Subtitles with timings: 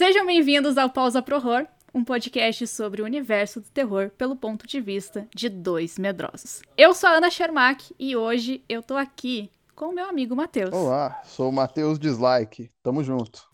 [0.00, 4.66] Sejam bem-vindos ao Pausa Pro Horror, um podcast sobre o universo do terror pelo ponto
[4.66, 6.62] de vista de dois medrosos.
[6.74, 10.72] Eu sou a Ana Shermack e hoje eu tô aqui com o meu amigo Matheus.
[10.72, 12.70] Olá, sou o Matheus Dislike.
[12.82, 13.46] Tamo junto.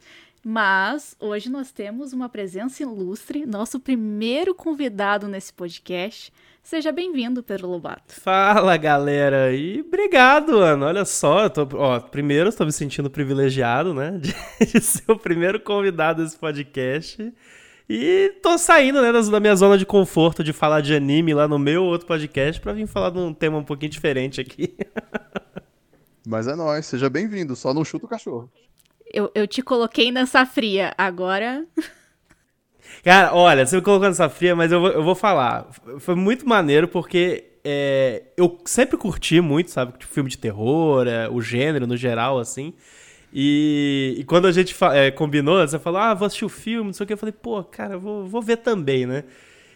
[0.49, 6.33] Mas hoje nós temos uma presença ilustre, nosso primeiro convidado nesse podcast.
[6.63, 8.15] Seja bem-vindo, Pedro Lobato.
[8.15, 9.53] Fala, galera.
[9.53, 10.87] E obrigado, Ana.
[10.87, 14.33] Olha só, tô, ó, primeiro estou me sentindo privilegiado, né, de,
[14.65, 17.35] de, ser o primeiro convidado desse podcast.
[17.91, 21.59] E tô saindo, né, da minha zona de conforto de falar de anime lá no
[21.59, 24.77] meu outro podcast para vir falar de um tema um pouquinho diferente aqui.
[26.25, 28.49] Mas é nóis, seja bem-vindo, só não chuta o cachorro.
[29.13, 31.65] Eu, eu te coloquei nessa fria, agora.
[33.03, 35.69] Cara, olha, você me colocou nessa fria, mas eu vou, eu vou falar.
[35.99, 39.93] Foi muito maneiro porque é, eu sempre curti muito, sabe?
[39.99, 42.73] Tipo, filme de terror, é, o gênero no geral, assim.
[43.33, 46.93] E, e quando a gente é, combinou, você falou, ah, vou assistir o filme, não
[46.93, 47.13] sei o que.
[47.13, 49.25] Eu falei, pô, cara, vou, vou ver também, né?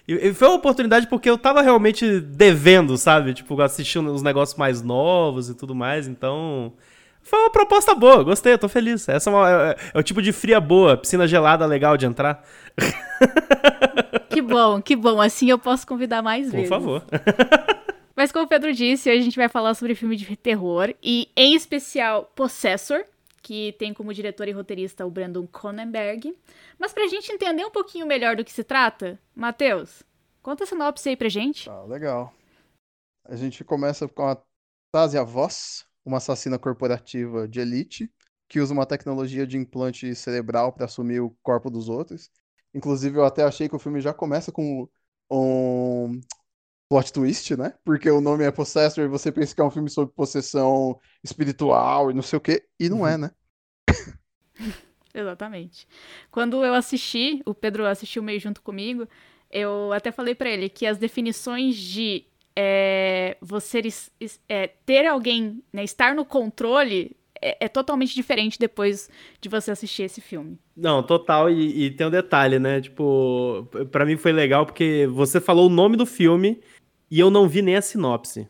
[0.06, 3.34] E, foi uma oportunidade porque eu tava realmente devendo, sabe?
[3.34, 6.72] Tipo, assistindo os negócios mais novos e tudo mais, então.
[7.22, 9.08] Foi uma proposta boa, gostei, tô feliz.
[9.08, 12.44] Essa é, uma, é, é, o tipo de fria boa, piscina gelada legal de entrar.
[14.28, 15.20] Que bom, que bom.
[15.20, 16.68] Assim eu posso convidar mais Por vezes.
[16.68, 17.04] Por favor.
[18.14, 21.28] Mas como o Pedro disse, hoje a gente vai falar sobre filme de terror e,
[21.36, 23.04] em especial, Possessor,
[23.42, 26.36] que tem como diretor e roteirista o Brandon Cronenberg.
[26.78, 30.02] Mas pra gente entender um pouquinho melhor do que se trata, Matheus,
[30.42, 31.64] conta a sinopse aí pra gente.
[31.64, 32.32] Tá, legal.
[33.26, 34.36] A gente começa com a
[34.92, 38.10] Tasia Voss, uma assassina corporativa de elite
[38.48, 42.30] que usa uma tecnologia de implante cerebral para assumir o corpo dos outros.
[42.74, 44.88] Inclusive, eu até achei que o filme já começa com
[45.30, 46.20] um
[46.88, 47.74] plot twist, né?
[47.84, 52.10] Porque o nome é Possessor e você pensa que é um filme sobre possessão espiritual
[52.10, 53.30] e não sei o quê, e não é, né?
[55.14, 55.86] Exatamente.
[56.30, 59.08] Quando eu assisti, o Pedro assistiu meio junto comigo,
[59.50, 62.24] eu até falei para ele que as definições de
[62.56, 63.80] é, você
[64.48, 69.08] é, ter alguém, né, estar no controle é, é, totalmente diferente depois
[69.40, 70.58] de você assistir esse filme.
[70.76, 71.50] Não, total.
[71.50, 72.80] E, e tem um detalhe, né?
[72.80, 76.60] Tipo, para mim foi legal porque você falou o nome do filme
[77.10, 78.46] e eu não vi nem a sinopse.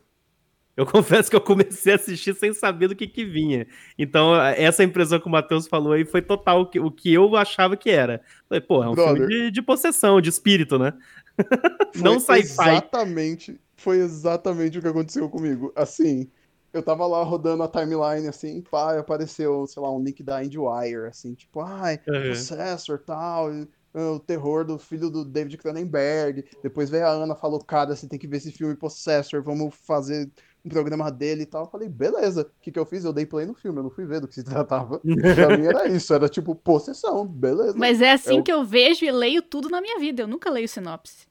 [0.76, 3.66] Eu confesso que eu comecei a assistir sem saber do que que vinha.
[3.96, 7.36] Então, essa impressão que o Matheus falou aí foi total o que, o que eu
[7.36, 8.20] achava que era.
[8.48, 10.94] Falei, pô, é um Brother, filme de, de, possessão, de espírito, né?
[11.94, 12.42] não sci-fi.
[12.42, 15.72] Exatamente foi exatamente o que aconteceu comigo.
[15.74, 16.28] Assim,
[16.72, 21.08] eu tava lá rodando a timeline, assim, pá, apareceu, sei lá, um link da IndieWire,
[21.08, 22.22] assim, tipo, ai, uhum.
[22.22, 23.50] Processor, tal,
[23.94, 26.44] o terror do filho do David Cronenberg.
[26.62, 30.30] Depois veio a Ana, falou, cara, você tem que ver esse filme Possessor, vamos fazer
[30.62, 31.64] um programa dele e tal.
[31.64, 32.42] Eu falei, beleza.
[32.42, 33.04] O que, que eu fiz?
[33.04, 35.00] Eu dei play no filme, eu não fui ver do que se tratava.
[35.34, 37.74] pra mim era isso, era tipo possessão, beleza.
[37.76, 40.50] Mas é assim é que eu vejo e leio tudo na minha vida, eu nunca
[40.50, 41.26] leio sinopse.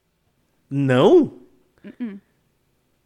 [0.67, 1.21] Não?
[1.85, 2.19] Uh -uh.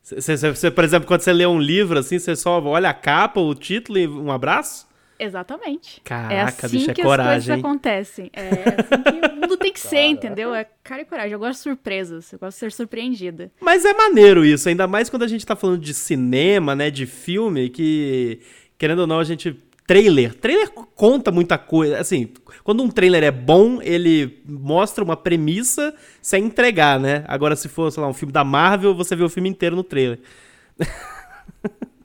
[0.04, 3.40] Você, você, por exemplo, quando você lê um livro, assim, você só olha a capa,
[3.40, 4.86] o título e um abraço?
[5.18, 6.02] Exatamente.
[6.04, 7.38] Caraca, é assim bicho, é que coragem.
[7.38, 8.30] as coisas acontecem.
[8.34, 10.54] É assim que o mundo tem que ser, entendeu?
[10.54, 11.32] É cara e coragem.
[11.32, 13.50] Eu gosto de surpresas, eu gosto de ser surpreendida.
[13.62, 17.06] Mas é maneiro isso, ainda mais quando a gente tá falando de cinema, né, de
[17.06, 18.42] filme, que,
[18.78, 19.58] querendo ou não, a gente
[19.88, 20.36] trailer.
[20.36, 22.00] Trailer conta muita coisa.
[22.00, 22.34] Assim,
[22.64, 27.24] quando um trailer é bom, ele mostra uma premissa sem entregar, né?
[27.28, 29.84] Agora, se for, sei lá, um filme da Marvel, você vê o filme inteiro no
[29.84, 30.20] trailer.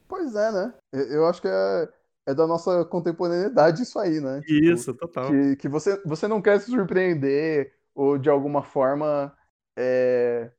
[0.08, 0.74] Pois é, né?
[0.92, 1.88] Eu acho que é,
[2.26, 4.40] é da nossa contemporaneidade isso aí, né?
[4.40, 5.30] Tipo, isso, total.
[5.30, 9.32] Que, que você, você não quer se surpreender ou, de alguma forma,
[9.78, 10.50] é,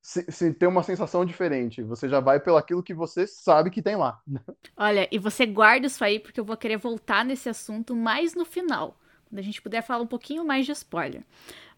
[0.00, 1.82] se, se ter uma sensação diferente.
[1.82, 4.20] Você já vai pelo aquilo que você sabe que tem lá.
[4.76, 8.44] Olha, e você guarda isso aí porque eu vou querer voltar nesse assunto mais no
[8.44, 8.98] final,
[9.28, 11.22] quando a gente puder falar um pouquinho mais de spoiler.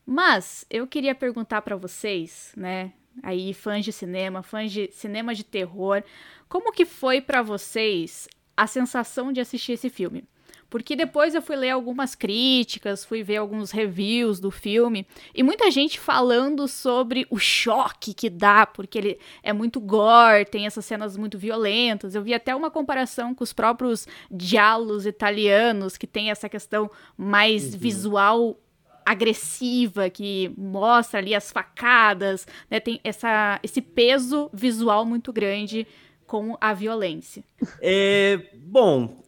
[0.07, 2.93] Mas eu queria perguntar para vocês, né,
[3.23, 6.03] aí fãs de cinema, fãs de cinema de terror,
[6.49, 10.25] como que foi para vocês a sensação de assistir esse filme?
[10.71, 15.69] Porque depois eu fui ler algumas críticas, fui ver alguns reviews do filme, e muita
[15.71, 21.17] gente falando sobre o choque que dá, porque ele é muito gore, tem essas cenas
[21.17, 22.15] muito violentas.
[22.15, 26.89] Eu vi até uma comparação com os próprios diálogos italianos, que tem essa questão
[27.19, 27.79] mais uhum.
[27.81, 28.57] visual
[29.05, 32.79] agressiva que mostra ali as facadas, né?
[32.79, 35.85] Tem essa, esse peso visual muito grande
[36.27, 37.43] com a violência.
[37.83, 39.20] É, bom,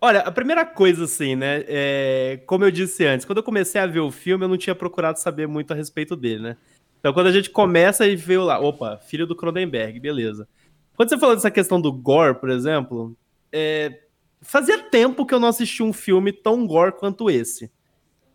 [0.00, 1.64] Olha, a primeira coisa, assim, né?
[1.66, 4.74] É, como eu disse antes, quando eu comecei a ver o filme, eu não tinha
[4.74, 6.56] procurado saber muito a respeito dele, né?
[7.00, 10.48] Então, quando a gente começa e vê lá, opa, filho do Cronenberg, beleza.
[10.96, 13.16] Quando você falou dessa questão do gore, por exemplo,
[13.52, 14.00] é,
[14.40, 17.70] fazia tempo que eu não assisti um filme tão gore quanto esse.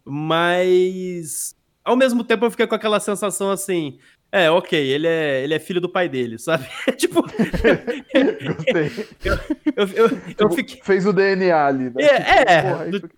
[0.06, 4.00] mas ao mesmo tempo eu fiquei com aquela sensação assim,
[4.31, 6.68] é, ok, ele é, ele é filho do pai dele, sabe?
[6.97, 7.21] tipo.
[7.21, 8.91] Gostei.
[9.75, 10.81] Eu, eu, eu, tipo, eu fiquei...
[10.83, 12.03] Fez o DNA ali, né?
[12.03, 13.09] É, tipo, é porra, do...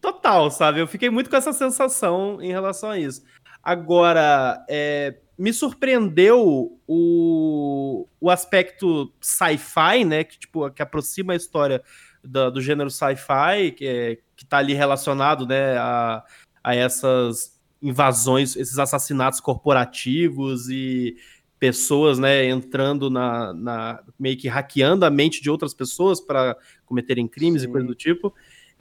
[0.00, 0.80] total, sabe?
[0.80, 3.24] Eu fiquei muito com essa sensação em relação a isso.
[3.62, 10.24] Agora, é, me surpreendeu o, o aspecto sci-fi, né?
[10.24, 11.82] Que, tipo, que aproxima a história
[12.22, 16.24] do, do gênero sci-fi, que, é, que tá ali relacionado, né, a,
[16.62, 17.53] a essas
[17.84, 21.16] invasões, esses assassinatos corporativos e
[21.58, 27.28] pessoas, né, entrando na, na meio que hackeando a mente de outras pessoas para cometerem
[27.28, 27.68] crimes Sim.
[27.68, 28.34] e coisas do tipo.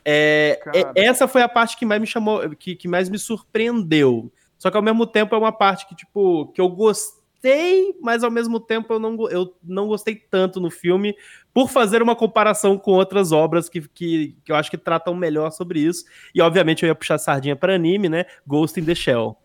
[0.06, 4.32] É, é, essa foi a parte que mais me chamou, que, que mais me surpreendeu.
[4.58, 8.24] Só que ao mesmo tempo é uma parte que tipo que eu gostei gostei, mas
[8.24, 11.16] ao mesmo tempo eu não, eu não gostei tanto no filme
[11.54, 15.52] por fazer uma comparação com outras obras que, que, que eu acho que tratam melhor
[15.52, 16.06] sobre isso.
[16.34, 18.26] E obviamente eu ia puxar sardinha para anime, né?
[18.48, 19.38] Ghost in the Shell.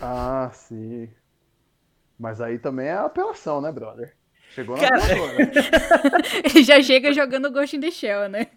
[0.00, 1.08] Ah, sim.
[2.18, 4.14] Mas aí também é apelação, né, brother?
[4.50, 5.06] Chegou na Cara...
[5.06, 5.50] né?
[6.44, 8.48] Ele já chega jogando Ghost in the Shell, né?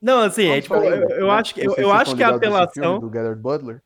[0.00, 3.00] Não, assim, é, tipo, eu, eu, acho que, eu, eu acho que a apelação.
[3.00, 3.82] Do Gerard Butler?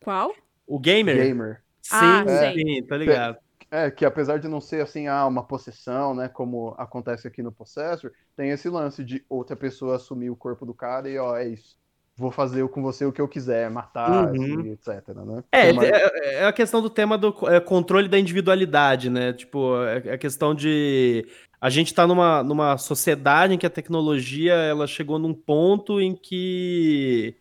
[0.00, 0.32] Qual?
[0.66, 1.16] O Gamer?
[1.16, 1.63] Gamer.
[1.84, 3.36] Sim, ah, é, sim, tá ligado.
[3.70, 7.52] É, que apesar de não ser assim, ah, uma possessão, né, como acontece aqui no
[7.52, 11.48] Possessor, tem esse lance de outra pessoa assumir o corpo do cara e, ó, é
[11.48, 11.76] isso.
[12.16, 14.60] Vou fazer com você o que eu quiser, matar, uhum.
[14.60, 15.44] assim, etc, né?
[15.50, 15.84] É, Uma...
[15.84, 19.32] É, é, a questão do tema do é, controle da individualidade, né?
[19.32, 21.26] Tipo, é, é a questão de
[21.60, 26.14] a gente tá numa, numa sociedade em que a tecnologia ela chegou num ponto em
[26.14, 27.36] que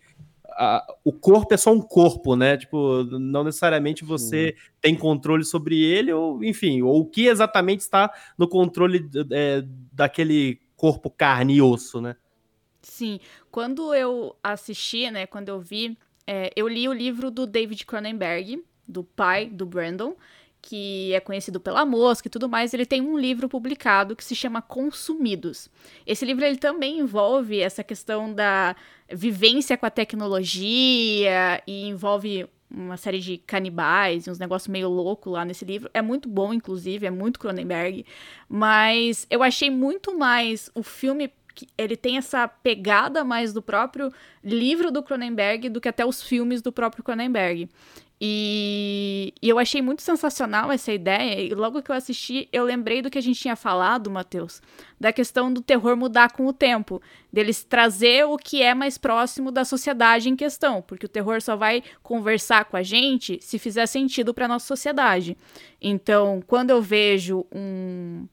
[0.57, 2.57] a, o corpo é só um corpo, né?
[2.57, 4.71] Tipo, não necessariamente você Sim.
[4.81, 10.59] tem controle sobre ele, ou enfim, ou o que exatamente está no controle é, daquele
[10.75, 12.15] corpo carne e osso, né?
[12.81, 13.19] Sim,
[13.49, 15.97] quando eu assisti, né, quando eu vi,
[16.27, 20.15] é, eu li o livro do David Cronenberg, do pai do Brandon,
[20.65, 24.33] que é conhecido pela mosca e tudo mais, ele tem um livro publicado que se
[24.33, 25.69] chama Consumidos.
[26.07, 28.73] Esse livro ele também envolve essa questão da
[29.11, 35.29] vivência com a tecnologia e envolve uma série de canibais e uns negócios meio louco
[35.29, 35.91] lá nesse livro.
[35.93, 38.05] É muito bom, inclusive, é muito Cronenberg,
[38.47, 41.29] mas eu achei muito mais o filme
[41.77, 44.11] ele tem essa pegada mais do próprio
[44.43, 47.69] livro do Cronenberg do que até os filmes do próprio Cronenberg.
[48.25, 51.41] E, e, eu achei muito sensacional essa ideia.
[51.41, 54.61] E logo que eu assisti, eu lembrei do que a gente tinha falado, Matheus,
[54.97, 57.01] da questão do terror mudar com o tempo,
[57.33, 61.57] deles trazer o que é mais próximo da sociedade em questão, porque o terror só
[61.57, 65.35] vai conversar com a gente se fizer sentido para nossa sociedade.
[65.81, 68.25] Então, quando eu vejo um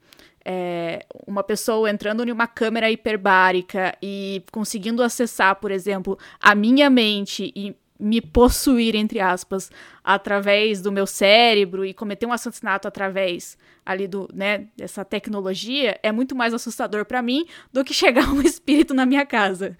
[0.45, 6.89] é, uma pessoa entrando em uma câmera hiperbárica e conseguindo acessar, por exemplo, a minha
[6.89, 9.70] mente e me possuir, entre aspas,
[10.02, 16.12] através do meu cérebro e cometer um assassinato através ali do, né, dessa tecnologia, é
[16.12, 19.76] muito mais assustador para mim do que chegar um espírito na minha casa.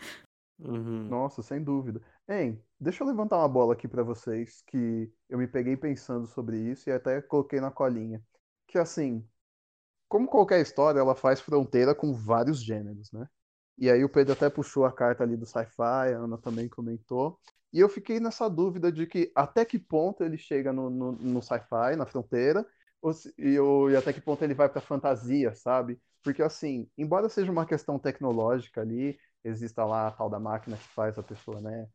[0.58, 1.08] Uhum.
[1.08, 2.00] Nossa, sem dúvida.
[2.28, 6.58] Hein, deixa eu levantar uma bola aqui para vocês que eu me peguei pensando sobre
[6.58, 8.22] isso e até coloquei na colinha.
[8.69, 9.26] Que assim,
[10.08, 13.29] como qualquer história, ela faz fronteira com vários gêneros, né?
[13.81, 15.82] E aí o Pedro até puxou a carta ali do sci-fi,
[16.15, 17.41] a Ana também comentou.
[17.72, 21.43] E eu fiquei nessa dúvida de que até que ponto ele chega no, no, no
[21.43, 22.67] sci-fi, na fronteira,
[23.01, 23.56] ou, e,
[23.93, 25.99] e até que ponto ele vai para fantasia, sabe?
[26.22, 30.89] Porque, assim, embora seja uma questão tecnológica ali, exista lá a tal da máquina que
[30.89, 31.87] faz a pessoa, né,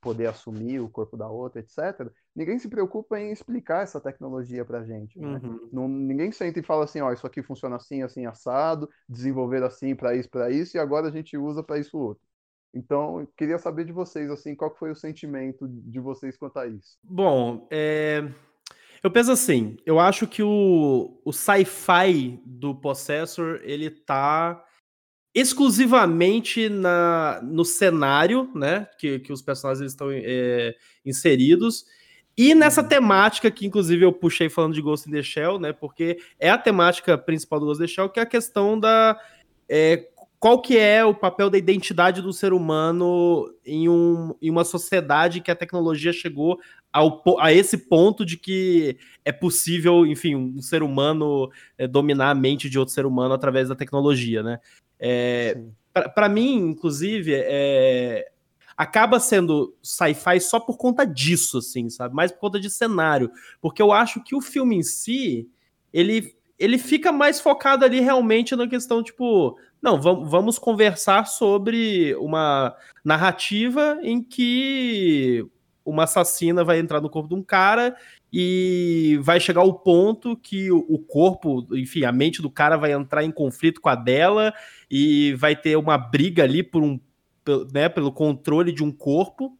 [0.00, 2.10] poder assumir o corpo da outra, etc.
[2.34, 5.40] Ninguém se preocupa em explicar essa tecnologia pra gente, né?
[5.42, 5.68] Uhum.
[5.72, 9.94] Não, ninguém senta e fala assim, ó, isso aqui funciona assim, assim, assado, desenvolver assim
[9.94, 12.24] para isso, para isso, e agora a gente usa para isso outro.
[12.74, 16.66] Então, eu queria saber de vocês, assim, qual foi o sentimento de vocês quanto a
[16.66, 16.98] isso?
[17.02, 18.28] Bom, é...
[19.02, 24.62] eu penso assim, eu acho que o, o sci-fi do Possessor, ele tá
[25.36, 30.74] exclusivamente na, no cenário, né, que, que os personagens estão é,
[31.04, 31.84] inseridos,
[32.34, 32.88] e nessa uhum.
[32.88, 36.56] temática que, inclusive, eu puxei falando de Ghost in the Shell, né, porque é a
[36.56, 39.20] temática principal do Ghost in the Shell, que é a questão da...
[39.68, 44.64] É, qual que é o papel da identidade do ser humano em, um, em uma
[44.64, 46.58] sociedade que a tecnologia chegou
[46.92, 52.34] ao, a esse ponto de que é possível, enfim, um ser humano é, dominar a
[52.34, 54.60] mente de outro ser humano através da tecnologia, né?
[54.98, 55.58] É,
[56.14, 58.28] para mim, inclusive, é,
[58.76, 62.14] acaba sendo sci-fi só por conta disso, assim, sabe?
[62.14, 63.30] Mais por conta de cenário.
[63.60, 65.48] Porque eu acho que o filme em si,
[65.92, 72.14] ele ele fica mais focado ali realmente na questão, tipo, não, vamos, vamos conversar sobre
[72.16, 72.74] uma
[73.04, 75.46] narrativa em que
[75.84, 77.94] uma assassina vai entrar no corpo de um cara
[78.32, 83.24] e vai chegar o ponto que o, corpo, enfim, a mente do cara vai entrar
[83.24, 84.52] em conflito com a dela
[84.90, 87.00] e vai ter uma briga ali por um,
[87.72, 89.56] né, pelo controle de um corpo.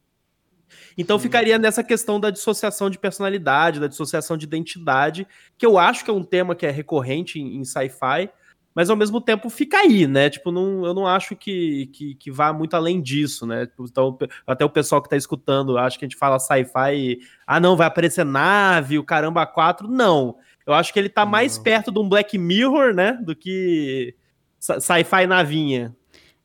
[0.98, 1.22] Então Sim.
[1.22, 6.10] ficaria nessa questão da dissociação de personalidade, da dissociação de identidade, que eu acho que
[6.10, 8.28] é um tema que é recorrente em, em sci-fi,
[8.76, 10.28] mas ao mesmo tempo fica aí, né?
[10.28, 13.66] Tipo, não, eu não acho que, que, que vá muito além disso, né?
[13.80, 17.74] Então, até o pessoal que tá escutando, acho que a gente fala sci-fi ah, não,
[17.74, 19.88] vai aparecer nave, o caramba 4.
[19.88, 20.36] Não.
[20.66, 21.32] Eu acho que ele tá não.
[21.32, 23.18] mais perto de um Black Mirror, né?
[23.22, 24.14] Do que
[24.60, 25.96] sci-fi navinha.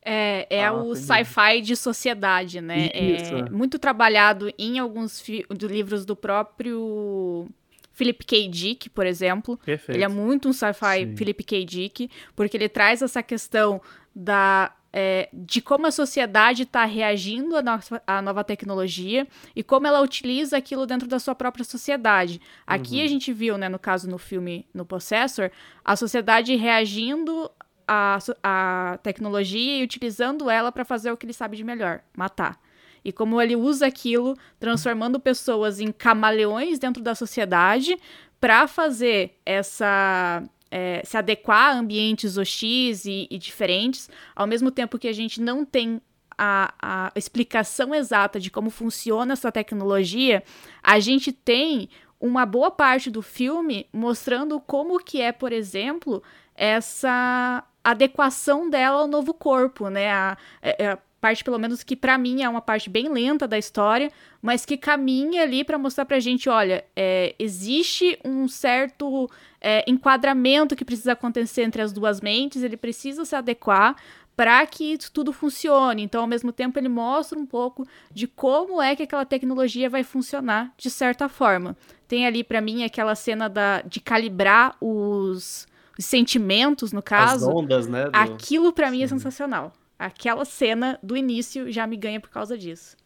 [0.01, 2.91] É, é ah, o sci-fi de sociedade, né?
[2.95, 3.35] Isso.
[3.35, 7.49] É muito trabalhado em alguns livros do próprio
[7.91, 8.47] Philip K.
[8.47, 9.57] Dick, por exemplo.
[9.57, 9.97] Perfeito.
[9.97, 11.65] Ele é muito um sci-fi Philip K.
[11.65, 13.81] Dick, porque ele traz essa questão
[14.15, 19.87] da é, de como a sociedade está reagindo à, no à, nova tecnologia e como
[19.87, 22.41] ela utiliza aquilo dentro da sua própria sociedade.
[22.67, 23.05] Aqui uhum.
[23.05, 25.49] a gente viu, né, no caso no filme No Possessor,
[25.83, 27.49] a sociedade reagindo
[27.87, 32.59] à, à tecnologia e utilizando ela para fazer o que ele sabe de melhor, matar
[33.03, 37.97] e como ele usa aquilo, transformando pessoas em camaleões dentro da sociedade
[38.39, 44.97] para fazer essa é, se adequar a ambientes hostis e, e, diferentes, ao mesmo tempo
[44.97, 46.01] que a gente não tem
[46.37, 50.43] a, a, explicação exata de como funciona essa tecnologia,
[50.81, 51.89] a gente tem
[52.19, 56.23] uma boa parte do filme mostrando como que é, por exemplo,
[56.55, 60.11] essa adequação dela ao novo corpo, né?
[60.11, 63.57] A, a, é, parte pelo menos que para mim é uma parte bem lenta da
[63.57, 64.11] história,
[64.41, 69.29] mas que caminha ali para mostrar pra gente, olha, é, existe um certo
[69.61, 73.95] é, enquadramento que precisa acontecer entre as duas mentes, ele precisa se adequar
[74.35, 76.01] para que tudo funcione.
[76.01, 80.03] Então, ao mesmo tempo, ele mostra um pouco de como é que aquela tecnologia vai
[80.03, 81.77] funcionar de certa forma.
[82.07, 85.67] Tem ali para mim aquela cena da, de calibrar os,
[85.99, 87.47] os sentimentos, no caso.
[87.47, 88.05] As ondas, né?
[88.05, 88.15] Do...
[88.15, 89.71] Aquilo para mim é sensacional
[90.01, 92.97] aquela cena do início já me ganha por causa disso.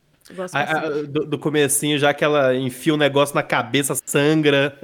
[0.54, 4.80] A, a, do, do comecinho, já que ela enfia o um negócio na cabeça, sangra.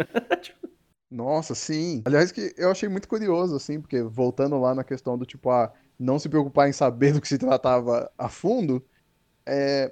[1.10, 2.02] Nossa, sim.
[2.06, 5.74] Aliás, que eu achei muito curioso, assim, porque voltando lá na questão do tipo, ah,
[5.98, 8.86] não se preocupar em saber do que se tratava a fundo,
[9.46, 9.92] é,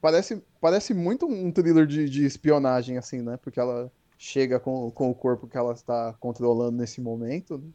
[0.00, 3.38] parece, parece muito um thriller de, de espionagem, assim, né?
[3.38, 7.70] Porque ela chega com, com o corpo que ela está controlando nesse momento, né?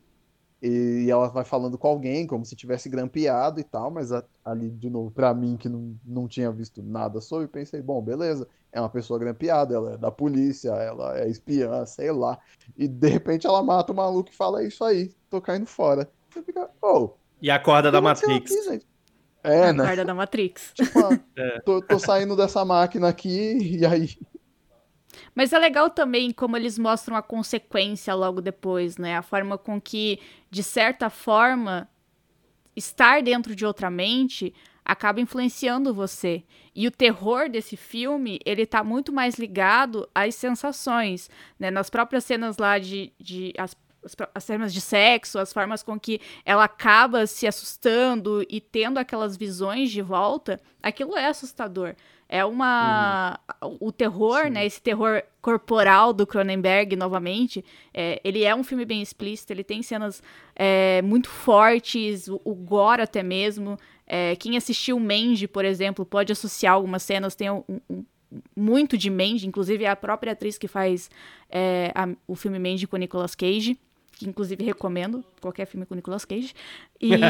[0.61, 4.69] E ela vai falando com alguém, como se tivesse grampeado e tal, mas a, ali,
[4.69, 8.79] de novo, para mim, que não, não tinha visto nada sobre, pensei, bom, beleza, é
[8.81, 12.39] uma pessoa grampeada, ela é da polícia, ela é espiã, sei lá.
[12.75, 16.09] E de repente ela mata o maluco e fala, é isso aí, tô caindo fora.
[16.29, 17.11] Você fica, oh.
[17.39, 18.51] E a corda da Matrix.
[18.67, 18.85] Aqui,
[19.43, 19.83] é, né?
[19.83, 20.71] A corda da Matrix.
[20.73, 21.59] Tipo, ah, é.
[21.61, 24.09] tô, tô saindo dessa máquina aqui, e aí
[25.35, 29.17] mas é legal também como eles mostram a consequência logo depois, né?
[29.17, 30.19] A forma com que,
[30.49, 31.89] de certa forma,
[32.75, 34.53] estar dentro de outra mente
[34.85, 36.43] acaba influenciando você.
[36.73, 41.69] E o terror desse filme, ele tá muito mais ligado às sensações, né?
[41.69, 43.11] Nas próprias cenas lá de...
[43.19, 43.75] de as,
[44.33, 49.35] as cenas de sexo, as formas com que ela acaba se assustando e tendo aquelas
[49.35, 51.93] visões de volta, aquilo é assustador.
[52.29, 53.39] É uma.
[53.63, 53.77] Uhum.
[53.79, 54.49] O terror, Sim.
[54.49, 54.65] né?
[54.65, 59.81] Esse terror corporal do Cronenberg, novamente, é, ele é um filme bem explícito, ele tem
[59.81, 60.21] cenas
[60.55, 63.79] é, muito fortes, o, o gore até mesmo.
[64.05, 68.03] É, quem assistiu Mandy, por exemplo, pode associar algumas cenas, tem um, um,
[68.55, 71.09] muito de Mandy, inclusive é a própria atriz que faz
[71.49, 73.79] é, a, o filme Mandy com Nicolas Cage
[74.17, 76.51] que inclusive recomendo qualquer filme com Nicolas Cage.
[76.99, 77.11] E...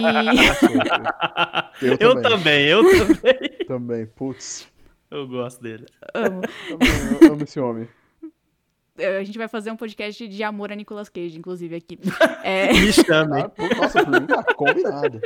[1.81, 3.49] eu, eu também, eu também.
[3.67, 4.71] também, putz.
[5.09, 5.85] Eu gosto dele.
[6.13, 6.41] Amo.
[7.21, 7.87] eu amo esse homem.
[8.97, 11.99] A gente vai fazer um podcast de amor a Nicolas Cage, inclusive, aqui.
[12.43, 12.73] É...
[12.73, 13.41] Me chame.
[13.41, 15.21] Ah, nossa, por mim tá combinado.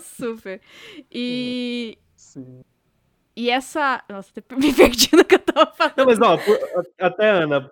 [0.00, 0.60] Super.
[1.10, 1.98] E...
[2.14, 2.62] Sim.
[3.34, 4.02] E essa...
[4.08, 5.96] Nossa, me perdi no que eu tava falando.
[5.96, 6.38] Não, mas ó,
[7.00, 7.70] até, Ana,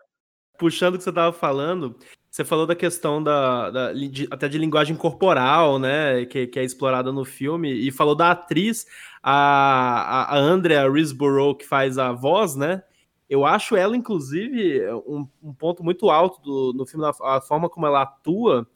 [0.57, 1.97] puxando o que você tava falando,
[2.31, 6.65] você falou da questão da, da de, até de linguagem corporal, né, que, que, é
[6.65, 8.87] explorada no filme, e falou da atriz,
[9.29, 12.83] a, a Andrea Risborough, que faz a voz, né,
[13.29, 17.69] eu acho ela, inclusive, um, um ponto muito alto do, no filme, a, a forma
[17.69, 18.69] como ela atua,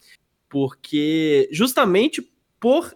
[0.49, 2.21] porque justamente
[2.59, 2.93] por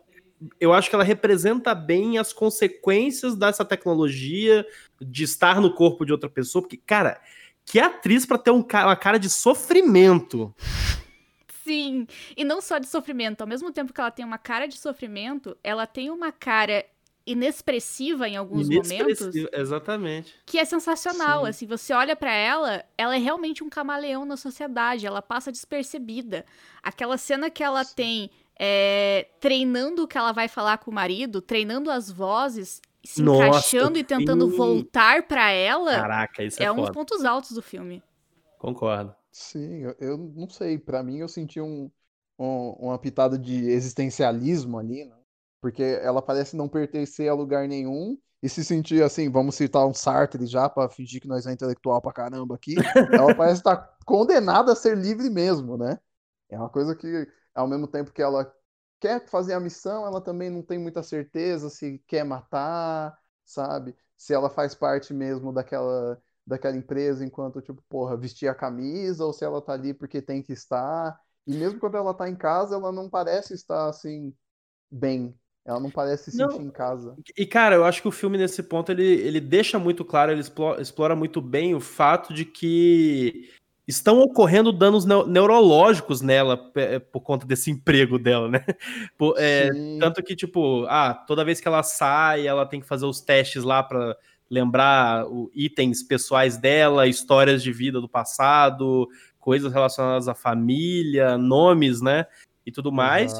[0.59, 4.67] eu acho que ela representa bem as consequências dessa tecnologia
[5.01, 7.21] de estar no corpo de outra pessoa, porque, cara,
[7.63, 10.53] que atriz para ter um, uma cara de sofrimento.
[11.63, 13.41] Sim, e não só de sofrimento.
[13.41, 16.85] Ao mesmo tempo que ela tem uma cara de sofrimento, ela tem uma cara
[17.25, 19.29] inexpressiva em alguns momentos.
[19.51, 20.33] Exatamente.
[20.45, 21.43] Que é sensacional.
[21.43, 21.49] Sim.
[21.49, 25.05] Assim, você olha para ela, ela é realmente um camaleão na sociedade.
[25.05, 26.45] Ela passa despercebida.
[26.83, 27.95] Aquela cena que ela Sim.
[27.95, 33.21] tem é, treinando o que ela vai falar com o marido, treinando as vozes, se
[33.21, 34.57] Nossa, encaixando e tentando sim.
[34.57, 35.91] voltar para ela.
[35.91, 38.03] Caraca, isso é, é um dos pontos altos do filme.
[38.57, 39.15] Concordo.
[39.31, 40.77] Sim, eu, eu não sei.
[40.77, 41.91] para mim, eu senti um,
[42.39, 45.15] um, uma pitada de existencialismo ali, né?
[45.65, 49.95] Porque ela parece não pertencer a lugar nenhum e se sentir assim, vamos citar um
[49.95, 52.75] Sartre já para fingir que nós é intelectual pra caramba aqui,
[53.11, 55.99] ela parece estar tá condenada a ser livre mesmo, né?
[56.51, 58.53] É uma coisa que, ao mesmo tempo que ela
[58.99, 63.95] quer fazer a missão, ela também não tem muita certeza se quer matar, sabe?
[64.15, 69.33] Se ela faz parte mesmo daquela daquela empresa enquanto, tipo, porra, vestir a camisa, ou
[69.33, 71.19] se ela tá ali porque tem que estar.
[71.47, 74.31] E mesmo quando ela tá em casa, ela não parece estar, assim,
[74.91, 75.35] bem.
[75.65, 76.67] Ela não parece se sentir não.
[76.67, 77.15] em casa.
[77.35, 80.41] E, cara, eu acho que o filme, nesse ponto, ele, ele deixa muito claro, ele
[80.41, 83.49] explora, explora muito bem o fato de que
[83.87, 88.63] estão ocorrendo danos neurológicos nela é, por conta desse emprego dela, né?
[89.17, 89.69] Por, é,
[89.99, 93.63] tanto que, tipo, ah, toda vez que ela sai, ela tem que fazer os testes
[93.63, 94.15] lá para
[94.49, 99.07] lembrar o, itens pessoais dela, histórias de vida do passado,
[99.39, 102.25] coisas relacionadas à família, nomes, né?
[102.65, 103.31] E tudo mais,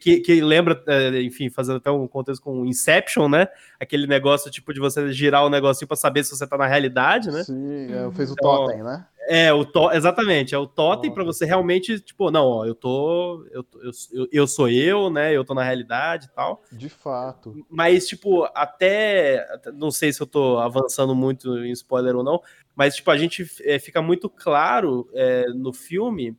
[0.00, 3.48] que, que, lembra, é, enfim, fazendo até um contexto com Inception, né?
[3.80, 7.30] Aquele negócio tipo de você girar o negocinho para saber se você tá na realidade,
[7.30, 7.44] né?
[7.44, 9.06] Sim, é, fez o então, totem, né?
[9.26, 9.90] É, o to...
[9.90, 13.64] exatamente, é o totem para você realmente, tipo, não, ó, eu tô, eu,
[14.12, 15.32] eu, eu sou eu, né?
[15.32, 16.62] Eu tô na realidade e tal.
[16.70, 17.64] De fato.
[17.70, 22.42] Mas, tipo, até, não sei se eu tô avançando muito em spoiler ou não,
[22.76, 26.36] mas, tipo, a gente é, fica muito claro é, no filme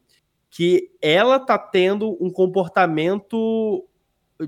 [0.55, 3.85] que ela tá tendo um comportamento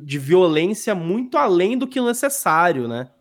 [0.01, 3.11] de violência muito além do que necessário, né?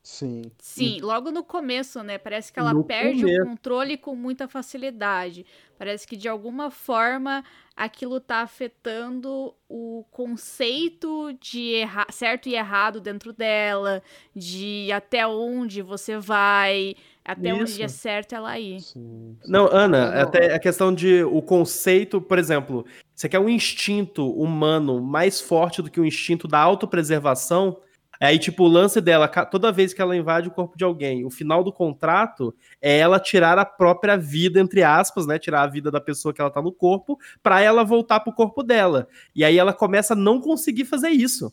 [0.00, 0.42] Sim.
[0.60, 2.18] Sim, logo no começo, né?
[2.18, 3.42] Parece que ela no perde começo.
[3.42, 5.44] o controle com muita facilidade.
[5.76, 7.44] Parece que de alguma forma
[7.76, 14.04] aquilo tá afetando o conceito de certo e errado dentro dela,
[14.36, 16.94] de até onde você vai,
[17.32, 17.60] até Isso.
[17.60, 18.80] onde é certo ela ir.
[18.80, 19.50] Sim, sim.
[19.50, 20.22] Não, Ana, Não.
[20.22, 25.82] até a questão de o conceito, por exemplo, você quer um instinto humano mais forte
[25.82, 27.76] do que o instinto da autopreservação,
[28.22, 31.30] Aí, tipo, o lance dela, toda vez que ela invade o corpo de alguém, o
[31.30, 35.38] final do contrato é ela tirar a própria vida, entre aspas, né?
[35.38, 38.62] Tirar a vida da pessoa que ela tá no corpo, para ela voltar pro corpo
[38.62, 39.08] dela.
[39.34, 41.50] E aí ela começa a não conseguir fazer isso.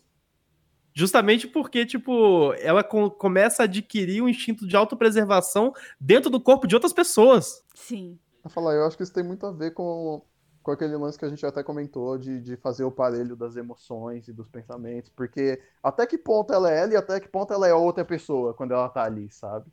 [0.98, 6.66] Justamente porque, tipo, ela com, começa a adquirir um instinto de autopreservação dentro do corpo
[6.66, 7.64] de outras pessoas.
[7.76, 8.18] Sim.
[8.44, 10.24] Eu falar, eu acho que isso tem muito a ver com
[10.64, 14.28] com aquele lance que a gente até comentou de, de fazer o parelho das emoções
[14.28, 17.68] e dos pensamentos, porque até que ponto ela é ela e até que ponto ela
[17.68, 19.66] é outra pessoa quando ela tá ali, sabe?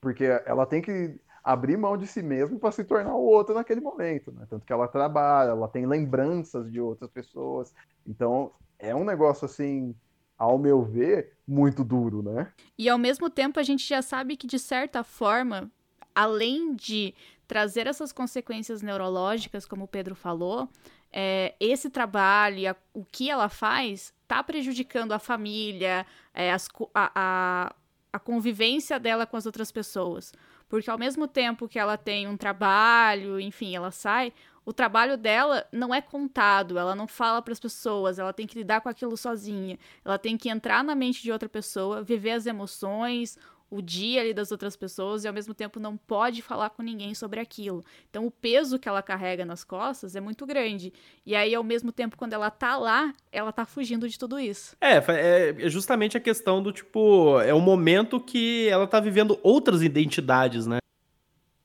[0.00, 3.80] Porque ela tem que abrir mão de si mesma para se tornar o outro naquele
[3.80, 4.46] momento, né?
[4.48, 7.74] Tanto que ela trabalha, ela tem lembranças de outras pessoas.
[8.06, 9.96] Então, é um negócio assim,
[10.40, 12.50] ao meu ver, muito duro, né?
[12.78, 15.70] E ao mesmo tempo a gente já sabe que de certa forma,
[16.14, 17.14] além de
[17.46, 20.66] trazer essas consequências neurológicas, como o Pedro falou,
[21.12, 27.12] é, esse trabalho, a, o que ela faz, está prejudicando a família, é, as, a,
[27.14, 27.74] a,
[28.10, 30.32] a convivência dela com as outras pessoas.
[30.70, 34.32] Porque ao mesmo tempo que ela tem um trabalho, enfim, ela sai,
[34.64, 38.58] o trabalho dela não é contado, ela não fala para as pessoas, ela tem que
[38.58, 39.78] lidar com aquilo sozinha.
[40.04, 43.38] Ela tem que entrar na mente de outra pessoa, viver as emoções,
[43.70, 47.14] o dia ali das outras pessoas e ao mesmo tempo não pode falar com ninguém
[47.14, 47.84] sobre aquilo.
[48.10, 50.92] Então o peso que ela carrega nas costas é muito grande.
[51.24, 54.76] E aí ao mesmo tempo quando ela tá lá, ela tá fugindo de tudo isso.
[54.80, 59.82] É, é justamente a questão do tipo, é o momento que ela tá vivendo outras
[59.82, 60.78] identidades, né?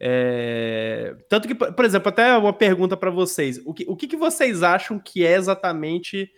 [0.08, 1.16] É...
[1.28, 4.62] Tanto que, por exemplo, até uma pergunta para vocês: o que, o que, que vocês
[4.62, 6.32] acham que é exatamente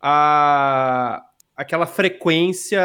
[0.00, 1.24] a,
[1.56, 2.82] aquela frequência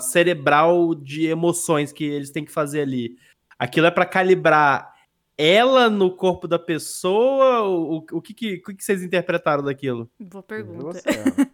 [0.00, 3.18] cerebral de emoções que eles têm que fazer ali.
[3.58, 4.94] Aquilo é para calibrar
[5.36, 7.60] ela no corpo da pessoa?
[7.60, 10.10] O, o, que, que, o que vocês interpretaram daquilo?
[10.18, 11.02] Boa pergunta.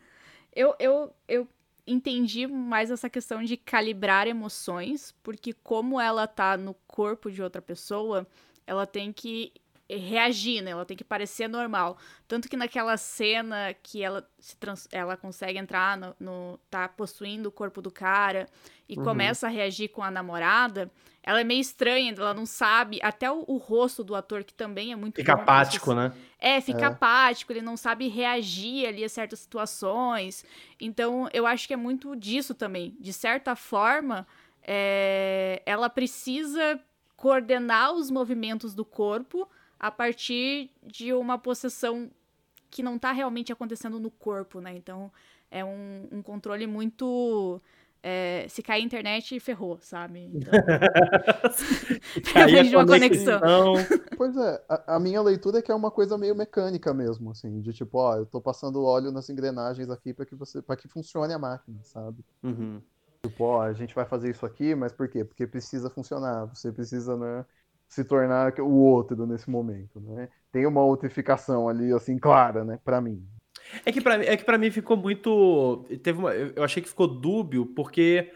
[0.54, 1.48] eu, eu, eu
[1.86, 7.62] entendi mais essa questão de calibrar emoções, porque como ela tá no corpo de outra
[7.62, 8.26] pessoa,
[8.66, 9.52] ela tem que
[9.88, 10.72] reagir, né?
[10.72, 11.96] Ela tem que parecer normal.
[12.26, 17.48] Tanto que naquela cena que ela se trans, ela consegue entrar no, no tá possuindo
[17.48, 18.48] o corpo do cara
[18.88, 19.04] e uhum.
[19.04, 20.90] começa a reagir com a namorada,
[21.22, 24.92] ela é meio estranha, ela não sabe, até o, o rosto do ator que também
[24.92, 26.12] é muito Fica apático, né?
[26.38, 26.84] É, fica é.
[26.84, 30.44] apático, ele não sabe reagir ali a certas situações.
[30.80, 32.96] Então, eu acho que é muito disso também.
[33.00, 34.26] De certa forma,
[34.62, 36.80] é, ela precisa
[37.16, 42.10] coordenar os movimentos do corpo a partir de uma possessão
[42.70, 44.74] que não está realmente acontecendo no corpo, né?
[44.76, 45.10] Então
[45.50, 47.60] é um, um controle muito.
[48.08, 50.30] É, se cair a internet, ferrou, sabe?
[50.32, 50.52] Então,
[52.62, 53.40] de uma conexão.
[54.16, 57.60] Pois é, a, a, minha leitura é que é uma coisa meio mecânica mesmo, assim,
[57.60, 60.86] de tipo, ó, eu tô passando óleo nas engrenagens aqui para que você, para que
[60.86, 62.24] funcione a máquina, sabe?
[62.44, 62.80] Uhum.
[63.24, 65.24] Tipo, ó, a gente vai fazer isso aqui, mas por quê?
[65.24, 67.44] Porque precisa funcionar, você precisa, né,
[67.88, 70.28] se tornar o outro nesse momento, né?
[70.52, 73.22] Tem uma outrificação ali, assim, clara, né, para mim.
[73.84, 77.08] É que para é que para mim ficou muito, teve uma, eu achei que ficou
[77.08, 78.30] dúbio porque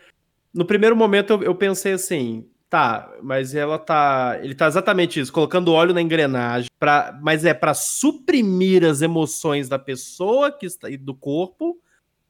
[0.52, 5.32] no primeiro momento eu, eu pensei assim, tá, mas ela tá, ele tá exatamente isso,
[5.32, 10.88] colocando óleo na engrenagem, para, mas é para suprimir as emoções da pessoa que está
[10.98, 11.78] do corpo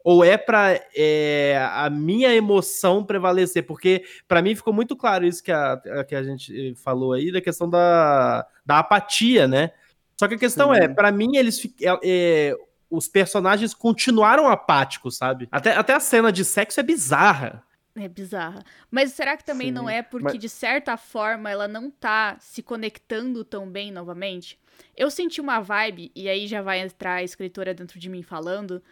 [0.05, 3.65] ou é para é, a minha emoção prevalecer?
[3.67, 7.41] Porque para mim ficou muito claro isso que a, que a gente falou aí, da
[7.41, 9.71] questão da, da apatia, né?
[10.19, 10.85] Só que a questão é, Sim.
[10.85, 12.57] é, para mim, eles é, é,
[12.91, 15.49] os personagens continuaram apáticos, sabe?
[15.51, 17.65] Até, até a cena de sexo é bizarra.
[17.97, 18.63] É bizarra.
[18.91, 20.39] Mas será que também Sim, não é porque, mas...
[20.39, 24.59] de certa forma, ela não tá se conectando tão bem novamente?
[24.97, 28.83] Eu senti uma vibe, e aí já vai entrar a escritora dentro de mim falando,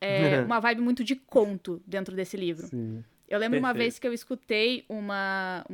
[0.00, 2.66] é, uma vibe muito de conto dentro desse livro.
[2.66, 3.04] Sim.
[3.28, 3.64] Eu lembro Perfeito.
[3.64, 5.64] uma vez que eu escutei uma,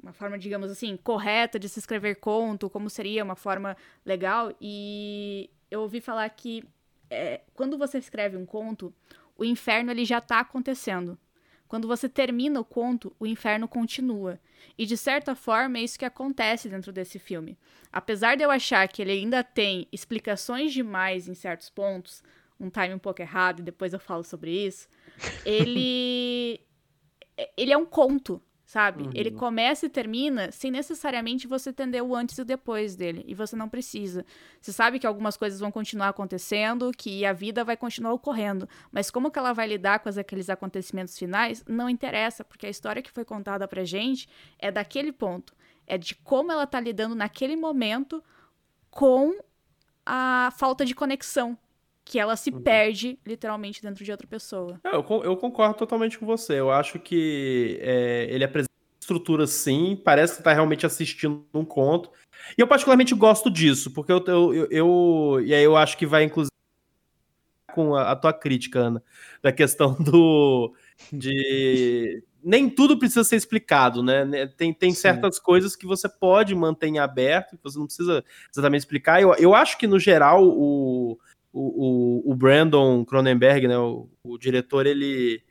[0.00, 5.50] uma forma, digamos assim, correta de se escrever conto, como seria uma forma legal, e
[5.68, 6.62] eu ouvi falar que
[7.10, 8.94] é, quando você escreve um conto,
[9.36, 11.18] o inferno ele já está acontecendo.
[11.66, 14.40] Quando você termina o conto, o inferno continua.
[14.76, 17.58] E de certa forma é isso que acontece dentro desse filme.
[17.92, 22.22] Apesar de eu achar que ele ainda tem explicações demais em certos pontos,
[22.60, 24.88] um time um pouco errado, e depois eu falo sobre isso.
[25.44, 26.60] Ele.
[27.56, 29.04] ele é um conto, sabe?
[29.04, 29.10] Uhum.
[29.14, 33.24] Ele começa e termina sem necessariamente você entender o antes e o depois dele.
[33.26, 34.26] E você não precisa.
[34.60, 38.68] Você sabe que algumas coisas vão continuar acontecendo, que a vida vai continuar ocorrendo.
[38.90, 43.02] Mas como que ela vai lidar com aqueles acontecimentos finais, não interessa, porque a história
[43.02, 45.54] que foi contada pra gente é daquele ponto.
[45.86, 48.22] É de como ela tá lidando naquele momento
[48.90, 49.38] com
[50.04, 51.56] a falta de conexão
[52.08, 52.62] que ela se uhum.
[52.62, 54.80] perde literalmente dentro de outra pessoa.
[54.82, 56.54] É, eu, eu concordo totalmente com você.
[56.54, 62.10] Eu acho que é, ele apresenta estrutura sim, parece que está realmente assistindo um conto.
[62.56, 66.24] E eu particularmente gosto disso, porque eu, eu, eu, e aí eu acho que vai
[66.24, 66.50] inclusive
[67.74, 69.02] com a, a tua crítica, Ana,
[69.42, 70.72] da questão do
[71.12, 74.46] de nem tudo precisa ser explicado, né?
[74.56, 78.80] Tem, tem certas coisas que você pode manter em aberto, que você não precisa exatamente
[78.80, 79.20] explicar.
[79.20, 81.18] Eu, eu acho que, no geral, o,
[81.52, 85.42] o, o, o Brandon Cronenberg, né, o, o, diretor, ele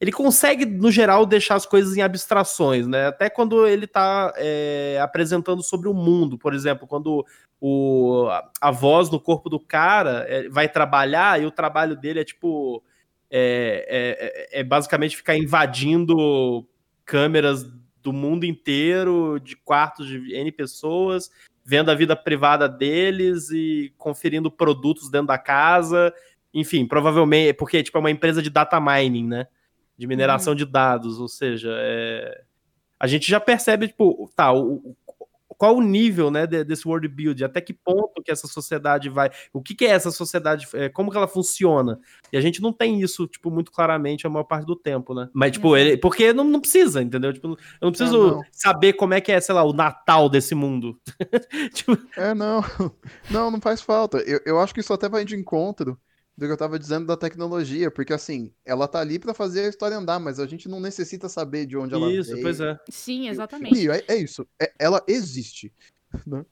[0.00, 3.08] ele consegue, no geral, deixar as coisas em abstrações, né?
[3.08, 7.26] Até quando ele está é, apresentando sobre o mundo, por exemplo, quando
[7.60, 8.28] o,
[8.60, 12.82] a voz no corpo do cara é, vai trabalhar e o trabalho dele é tipo.
[13.30, 16.66] É, é, é, basicamente ficar invadindo
[17.04, 17.62] câmeras
[18.02, 21.30] do mundo inteiro, de quartos de N pessoas,
[21.68, 26.14] vendo a vida privada deles e conferindo produtos dentro da casa.
[26.54, 29.46] Enfim, provavelmente, porque tipo, é uma empresa de data mining, né?
[29.94, 30.56] De mineração uhum.
[30.56, 32.42] de dados, ou seja, é...
[32.98, 34.96] a gente já percebe, tipo, tá, o,
[35.58, 39.60] qual o nível, né, desse world build, até que ponto que essa sociedade vai, o
[39.60, 41.98] que, que é essa sociedade, é, como que ela funciona.
[42.32, 45.28] E a gente não tem isso, tipo, muito claramente a maior parte do tempo, né?
[45.34, 45.76] Mas, tipo, uhum.
[45.76, 47.32] ele, porque não, não precisa, entendeu?
[47.32, 48.42] Tipo, eu não preciso não, não.
[48.52, 50.96] saber como é que é, sei lá, o Natal desse mundo.
[51.74, 51.98] tipo...
[52.16, 52.62] É, não.
[53.30, 54.18] Não, não faz falta.
[54.18, 55.98] Eu, eu acho que isso até vai de encontro
[56.38, 59.68] do que eu tava dizendo da tecnologia, porque assim, ela tá ali para fazer a
[59.68, 62.42] história andar, mas a gente não necessita saber de onde ela Isso, veio.
[62.44, 62.78] pois é.
[62.88, 63.90] Sim, exatamente.
[63.90, 65.72] É, é isso, é, ela existe.
[66.26, 66.42] Né?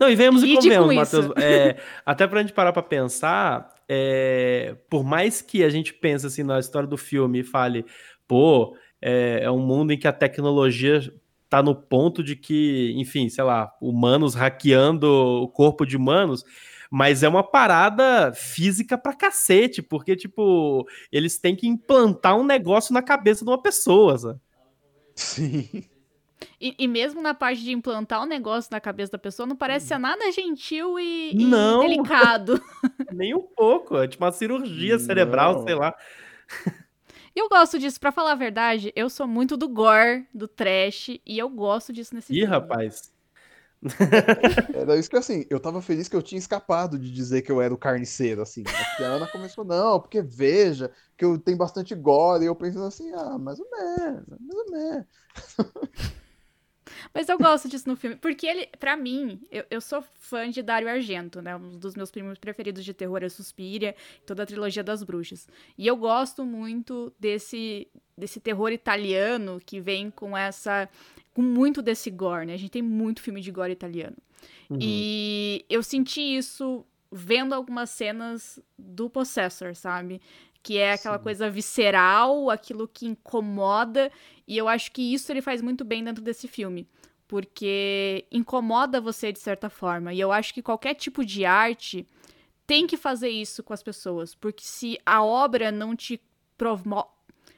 [0.00, 1.26] Não, e vemos e comemos, Matheus.
[1.36, 6.42] É, até pra gente parar pra pensar, é, por mais que a gente pense assim
[6.42, 7.86] na história do filme e fale,
[8.26, 11.12] pô, é, é um mundo em que a tecnologia
[11.48, 16.42] tá no ponto de que, enfim, sei lá, humanos hackeando o corpo de humanos
[16.96, 22.94] mas é uma parada física pra cacete, porque, tipo, eles têm que implantar um negócio
[22.94, 24.40] na cabeça de uma pessoa, sabe?
[25.14, 25.84] Sim.
[26.58, 29.54] E, e, mesmo na parte de implantar o um negócio na cabeça da pessoa, não
[29.54, 31.82] parece ser nada gentil e, não.
[31.82, 32.58] e delicado.
[33.12, 33.98] Nem um pouco.
[33.98, 35.94] É tipo uma cirurgia cerebral, sei lá.
[37.34, 41.38] Eu gosto disso, para falar a verdade, eu sou muito do gore, do trash, e
[41.38, 42.50] eu gosto disso nesse Ih, filme.
[42.50, 43.14] rapaz.
[44.74, 47.60] Era isso que assim, eu tava feliz que eu tinha escapado de dizer que eu
[47.60, 48.62] era o carniceiro, assim.
[48.62, 48.72] Né?
[48.72, 52.86] Porque a Ana começou, não, porque veja que eu tenho bastante gore, e eu pensando
[52.86, 55.06] assim, ah, mais ou menos, mais ou menos.
[57.12, 60.62] Mas eu gosto disso no filme, porque ele, para mim, eu, eu sou fã de
[60.62, 61.56] Dario Argento, né?
[61.56, 65.48] Um dos meus filmes preferidos de terror é Suspiria, toda a trilogia das bruxas.
[65.76, 70.88] E eu gosto muito desse desse terror italiano que vem com essa
[71.36, 72.54] com muito desse gore, né?
[72.54, 74.16] A gente tem muito filme de gore italiano.
[74.70, 74.78] Uhum.
[74.80, 80.22] E eu senti isso vendo algumas cenas do Possessor, sabe?
[80.62, 81.22] Que é aquela Sim.
[81.22, 84.10] coisa visceral, aquilo que incomoda,
[84.48, 86.88] e eu acho que isso ele faz muito bem dentro desse filme
[87.28, 90.14] porque incomoda você de certa forma.
[90.14, 92.06] E eu acho que qualquer tipo de arte
[92.66, 96.18] tem que fazer isso com as pessoas, porque se a obra não te
[96.56, 96.84] provo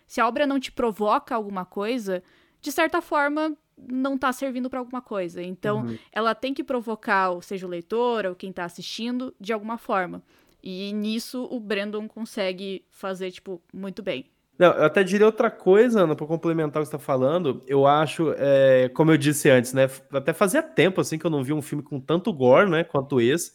[0.06, 2.24] se a obra não te provoca alguma coisa,
[2.68, 3.56] de certa forma
[3.90, 5.42] não está servindo para alguma coisa.
[5.42, 5.98] Então, uhum.
[6.12, 10.22] ela tem que provocar, seja o leitor ou quem está assistindo, de alguma forma.
[10.62, 14.26] E nisso o Brandon consegue fazer, tipo, muito bem.
[14.58, 17.62] Não, eu até diria outra coisa, Ana, para complementar o que você está falando.
[17.66, 19.88] Eu acho, é, como eu disse antes, né?
[20.12, 22.84] Até fazia tempo assim que eu não vi um filme com tanto gore, né?
[22.84, 23.52] Quanto esse.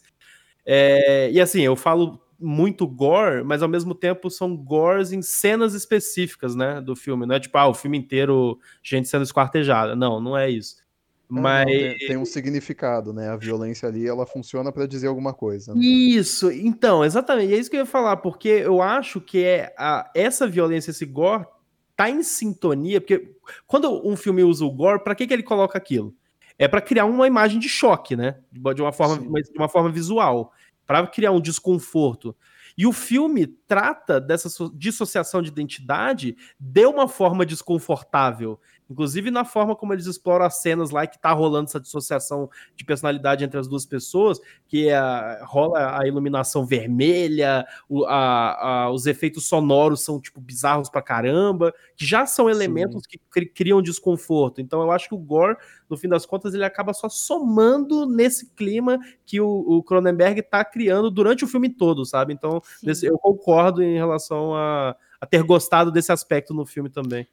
[0.66, 5.74] É, e assim, eu falo muito gore, mas ao mesmo tempo são gores em cenas
[5.74, 6.80] específicas, né?
[6.80, 7.26] Do filme.
[7.26, 9.94] Não é tipo, ah, o filme inteiro, gente sendo esquartejada.
[9.94, 10.76] Não, não é isso.
[11.28, 11.66] Mas...
[11.66, 13.30] Não, tem, tem, um significado, né?
[13.30, 15.74] A violência ali, ela funciona para dizer alguma coisa.
[15.74, 15.80] Né?
[15.80, 17.54] Isso, então, exatamente.
[17.54, 21.06] É isso que eu ia falar, porque eu acho que é a, essa violência, esse
[21.06, 21.46] gore,
[21.96, 23.34] tá em sintonia, porque
[23.66, 26.14] quando um filme usa o gore, para que, que ele coloca aquilo?
[26.58, 28.36] É para criar uma imagem de choque, né?
[28.52, 30.52] De uma forma, de uma forma visual,
[30.86, 32.36] para criar um desconforto.
[32.76, 38.60] E o filme trata dessa dissociação de identidade de uma forma desconfortável.
[38.90, 42.84] Inclusive na forma como eles exploram as cenas lá que tá rolando essa dissociação de
[42.84, 44.98] personalidade entre as duas pessoas, que é,
[45.42, 51.72] rola a iluminação vermelha, o, a, a, os efeitos sonoros são tipo bizarros pra caramba,
[51.96, 53.18] que já são elementos Sim.
[53.32, 54.60] que criam desconforto.
[54.60, 55.56] Então eu acho que o Gore,
[55.88, 61.10] no fim das contas, ele acaba só somando nesse clima que o, Cronenberg tá criando
[61.10, 62.34] durante o filme todo, sabe?
[62.34, 62.60] Então
[63.02, 67.26] eu concordo em relação a, a ter gostado desse aspecto no filme também.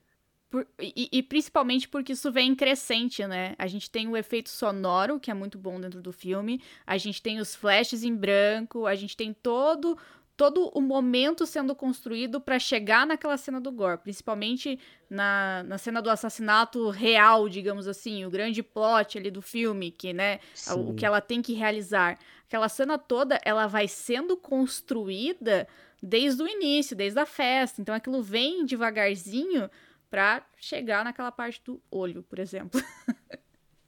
[0.51, 3.55] Por, e, e, principalmente porque isso vem crescente, né?
[3.57, 7.21] A gente tem o efeito sonoro, que é muito bom dentro do filme, a gente
[7.21, 9.97] tem os flashes em branco, a gente tem todo
[10.35, 16.01] todo o momento sendo construído para chegar naquela cena do gore, principalmente na, na cena
[16.01, 20.39] do assassinato real, digamos assim, o grande plot ali do filme, que, né,
[20.75, 22.17] o, o que ela tem que realizar.
[22.47, 25.67] Aquela cena toda, ela vai sendo construída
[26.01, 27.79] desde o início, desde a festa.
[27.79, 29.69] Então aquilo vem devagarzinho
[30.11, 32.81] para chegar naquela parte do olho, por exemplo.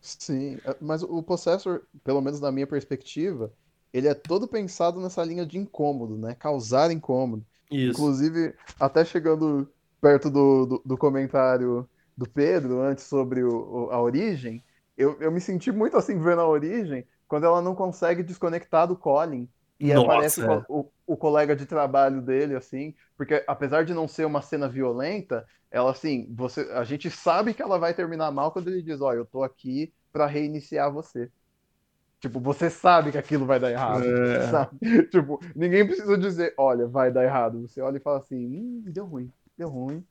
[0.02, 3.54] Sim, é, mas o Possessor, pelo menos na minha perspectiva,
[3.94, 6.34] ele é todo pensado nessa linha de incômodo, né?
[6.34, 7.46] Causar incômodo.
[7.70, 7.92] Isso.
[7.92, 9.70] Inclusive, até chegando
[10.02, 14.64] perto do, do, do comentário do Pedro antes sobre o, a origem,
[14.98, 18.96] eu, eu me senti muito assim vendo a origem quando ela não consegue desconectar do
[18.96, 19.50] Colin
[19.84, 20.66] e Nossa, aparece é.
[20.70, 25.46] o, o, colega de trabalho dele, assim, porque apesar de não ser uma cena violenta,
[25.70, 29.10] ela assim, você, a gente sabe que ela vai terminar mal quando ele diz, ó,
[29.10, 31.30] oh, eu tô aqui para reiniciar você.
[32.22, 34.06] Tipo, você sabe que aquilo vai dar errado.
[34.06, 34.48] É.
[34.48, 35.08] Sabe?
[35.12, 37.60] Tipo, ninguém precisa dizer, olha, vai dar errado.
[37.64, 40.02] Você olha e fala assim, hum, deu ruim, deu ruim.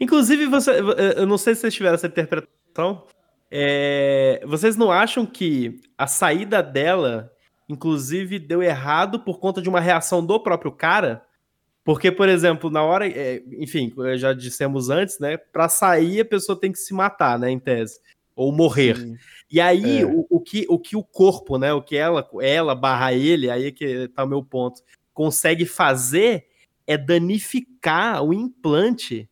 [0.00, 0.72] Inclusive, você,
[1.16, 3.06] eu não sei se vocês tiveram essa interpretação.
[3.48, 7.30] É, vocês não acham que a saída dela
[7.70, 11.24] inclusive deu errado por conta de uma reação do próprio cara.
[11.84, 15.36] Porque, por exemplo, na hora, é, enfim, já dissemos antes, né?
[15.36, 18.00] Para sair a pessoa tem que se matar, né, em tese,
[18.34, 18.96] ou morrer.
[18.96, 19.16] Sim.
[19.50, 20.04] E aí é.
[20.04, 23.66] o, o, que, o que o corpo, né, o que ela, ela barra ele, aí
[23.66, 24.82] é que tá o meu ponto,
[25.14, 26.46] consegue fazer
[26.86, 29.29] é danificar o implante.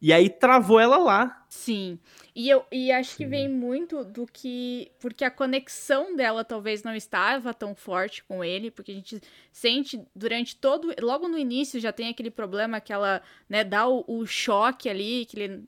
[0.00, 1.46] E aí travou ela lá.
[1.48, 1.98] Sim.
[2.34, 3.16] E eu e acho Sim.
[3.16, 4.92] que vem muito do que.
[5.00, 10.00] Porque a conexão dela talvez não estava tão forte com ele, porque a gente sente
[10.14, 10.94] durante todo.
[11.00, 15.24] Logo no início já tem aquele problema que ela né, dá o, o choque ali,
[15.24, 15.64] que, ele,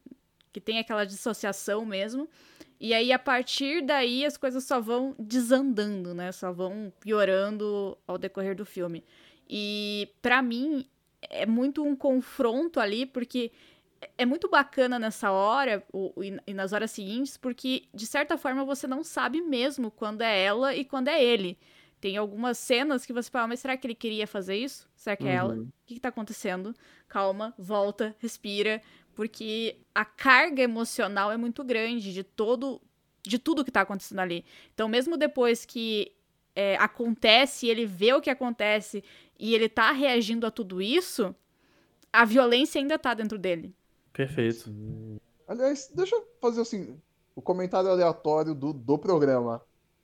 [0.52, 2.28] que tem aquela dissociação mesmo.
[2.80, 6.30] E aí, a partir daí, as coisas só vão desandando, né?
[6.30, 9.02] Só vão piorando ao decorrer do filme.
[9.48, 10.86] E, para mim,
[11.22, 13.50] é muito um confronto ali, porque
[14.16, 15.84] é muito bacana nessa hora
[16.46, 20.74] e nas horas seguintes, porque de certa forma você não sabe mesmo quando é ela
[20.74, 21.58] e quando é ele.
[22.00, 24.88] Tem algumas cenas que você fala, mas será que ele queria fazer isso?
[24.94, 25.54] Será que é ela?
[25.54, 25.62] Uhum.
[25.62, 26.74] O que, que tá acontecendo?
[27.08, 28.80] Calma, volta, respira,
[29.14, 32.80] porque a carga emocional é muito grande de todo
[33.26, 34.44] de tudo que tá acontecendo ali.
[34.72, 36.12] Então, mesmo depois que
[36.54, 39.04] é, acontece, ele vê o que acontece
[39.38, 41.34] e ele tá reagindo a tudo isso,
[42.12, 43.74] a violência ainda tá dentro dele.
[44.18, 44.68] Perfeito.
[45.46, 47.00] Aliás, deixa eu fazer assim,
[47.36, 49.62] o comentário aleatório do, do programa.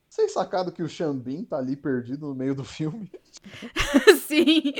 [0.08, 3.10] Vocês sacaram que o Xambin tá ali perdido no meio do filme?
[4.24, 4.72] Sim.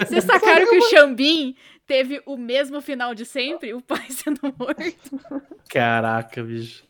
[0.00, 1.54] Vocês sacaram que o Xambin
[1.86, 3.72] teve o mesmo final de sempre?
[3.72, 5.20] O pai sendo morto?
[5.68, 6.84] Caraca, bicho.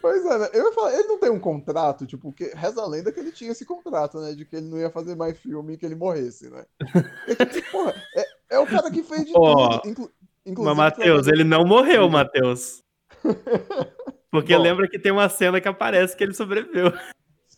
[0.00, 0.48] Pois é, né?
[0.52, 3.30] Eu ia falar, ele não tem um contrato, tipo, que reza a lenda que ele
[3.30, 4.32] tinha esse contrato, né?
[4.32, 6.64] De que ele não ia fazer mais filme e que ele morresse, né?
[7.52, 9.88] tipo, porra, é, é, o cara que fez de oh, tudo.
[9.88, 10.10] Inclu
[10.46, 10.76] inclusive.
[10.76, 12.82] Mas, Matheus, ele não morreu, Matheus.
[14.30, 16.92] Porque Bom, lembra que tem uma cena que aparece que ele sobreviveu.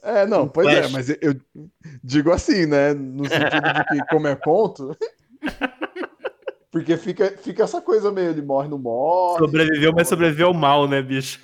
[0.03, 0.89] É, não, pois é, Flash.
[0.89, 1.35] é, mas eu
[2.05, 2.95] digo assim, né?
[2.95, 4.97] No sentido de que, como é conto.
[6.71, 9.39] Porque fica, fica essa coisa meio, ele morre, não morre.
[9.39, 11.41] Sobreviveu, mas sobreviveu mal, né, bicho?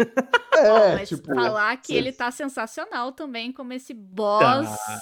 [0.53, 1.35] É, mas tipo.
[1.35, 5.01] Falar que ele tá sensacional também, como esse boss tá.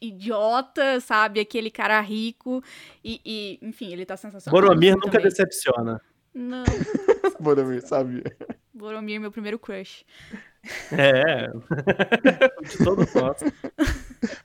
[0.00, 1.40] Idiota, sabe?
[1.40, 2.62] Aquele cara rico.
[3.04, 4.60] E, e enfim, ele tá sensacional.
[4.60, 5.28] Boromir nunca também.
[5.28, 6.00] decepciona.
[6.34, 6.64] Não.
[7.40, 8.24] Boromir, sabia.
[8.72, 10.04] Boromir, meu primeiro crush.
[10.90, 11.48] É.
[12.66, 13.44] De todo nosso.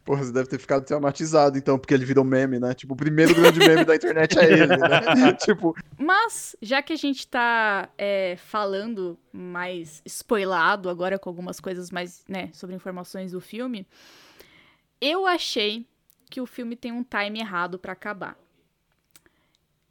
[0.04, 2.74] Porra, você deve ter ficado traumatizado, então, porque ele virou meme, né?
[2.74, 5.34] Tipo, o primeiro grande meme da internet é ele, né?
[5.40, 5.76] tipo.
[5.98, 12.24] Mas, já que a gente tá é, falando mais spoilado agora com algumas coisas mais,
[12.28, 13.88] né, sobre informações do filme,
[15.02, 15.88] eu achei
[16.30, 18.38] que o filme tem um time errado para acabar.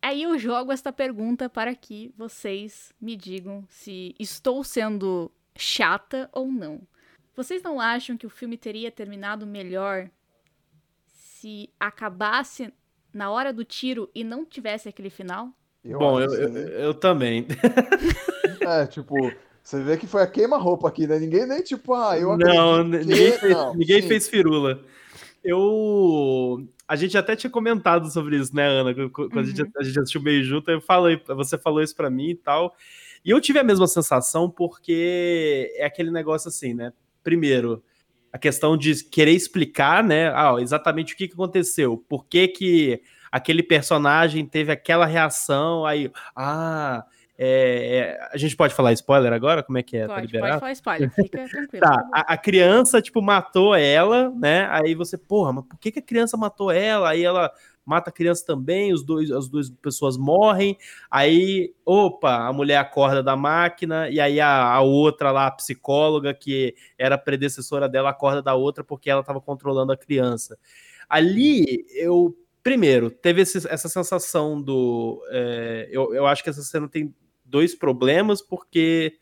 [0.00, 6.46] Aí eu jogo esta pergunta para que vocês me digam se estou sendo chata ou
[6.46, 6.80] não.
[7.34, 10.08] Vocês não acham que o filme teria terminado melhor
[11.06, 12.72] se acabasse
[13.12, 15.52] na hora do tiro e não tivesse aquele final?
[15.84, 17.46] Eu Bom, eu, eu, eu, também.
[18.60, 19.14] é, tipo,
[19.68, 21.18] você vê que foi a queima-roupa aqui, né?
[21.18, 24.82] Ninguém nem, tipo, ah, eu Não, ninguém, fez, não, ninguém fez firula.
[25.44, 28.94] Eu a gente até tinha comentado sobre isso, né, Ana?
[29.10, 29.40] Quando uhum.
[29.40, 29.70] a, gente, uhum.
[29.76, 32.74] a gente assistiu meio junto, eu falei, você falou isso para mim e tal.
[33.22, 36.90] E eu tive a mesma sensação porque é aquele negócio assim, né?
[37.22, 37.84] Primeiro,
[38.32, 40.30] a questão de querer explicar, né?
[40.30, 46.10] Ah, exatamente o que, que aconteceu, por que, que aquele personagem teve aquela reação, aí,
[46.34, 47.04] ah,
[47.40, 49.62] é, é, a gente pode falar spoiler agora?
[49.62, 50.08] Como é que é?
[50.08, 51.86] Pode, tá pode falar spoiler, fica tranquilo.
[51.86, 54.66] tá, a, a, criança, tipo, matou ela, né?
[54.72, 57.10] Aí você, porra, mas por que, que a criança matou ela?
[57.10, 57.52] Aí ela
[57.86, 60.76] mata a criança também, os dois, as duas pessoas morrem.
[61.08, 66.34] Aí, opa, a mulher acorda da máquina, e aí a, a outra lá, a psicóloga,
[66.34, 70.58] que era predecessora dela, acorda da outra porque ela estava controlando a criança.
[71.08, 75.22] Ali, eu primeiro, teve esse, essa sensação do.
[75.30, 77.14] É, eu, eu acho que essa cena tem
[77.48, 79.18] dois problemas, porque.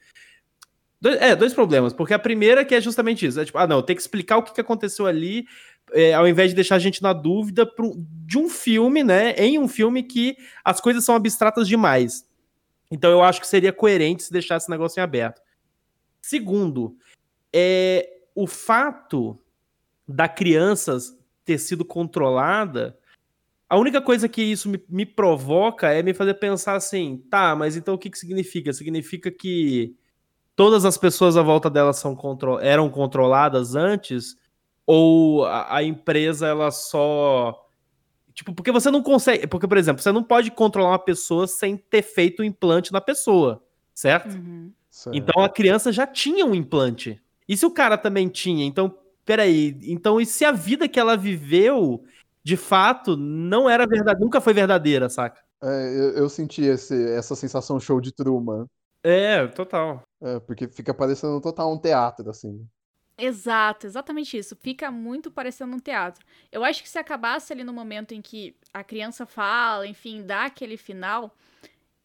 [1.01, 1.93] Dois, é, dois problemas.
[1.93, 3.41] Porque a primeira que é justamente isso.
[3.41, 5.47] É tipo, ah, não, tem que explicar o que, aconteceu ali,
[5.93, 9.33] é, ao invés de deixar a gente na dúvida pro, de um filme, né?
[9.33, 12.27] Em um filme que as coisas são abstratas demais.
[12.91, 15.41] Então eu acho que seria coerente se deixar esse negócio em aberto.
[16.21, 16.97] Segundo,
[17.53, 19.39] é o fato
[20.07, 20.99] da criança
[21.45, 22.99] ter sido controlada
[23.69, 27.77] a única coisa que isso me, me, provoca é me fazer pensar assim, tá, mas
[27.77, 28.73] então o que, que significa?
[28.73, 29.97] Significa que
[30.55, 34.37] todas as pessoas à volta dela são contro eram controladas antes?
[34.87, 37.67] Ou a, a, empresa ela só.
[38.33, 39.49] Tipo, porque você não consegue.
[39.49, 42.93] Porque, por exemplo, você não pode controlar uma pessoa sem ter feito o um implante
[42.93, 44.33] na pessoa, certo?
[44.33, 44.71] Uhum.
[45.13, 47.21] Então a criança já tinha um implante.
[47.49, 48.65] E se o cara também tinha?
[48.65, 49.77] Então, peraí.
[49.83, 52.05] Então, e se a vida que ela viveu
[52.47, 55.43] de fato, não era verdade, nunca foi verdadeira, saca?
[55.61, 58.67] É, eu, eu senti esse, essa sensação show de Truman.
[59.03, 60.05] É, total.
[60.23, 62.65] É, porque fica parecendo total um teatro, assim.
[63.19, 64.55] Exato, exatamente isso.
[64.61, 66.25] Fica muito parecendo um teatro.
[66.53, 70.45] Eu acho que se acabasse ali no momento em que a criança fala, enfim, dá
[70.45, 71.35] aquele final,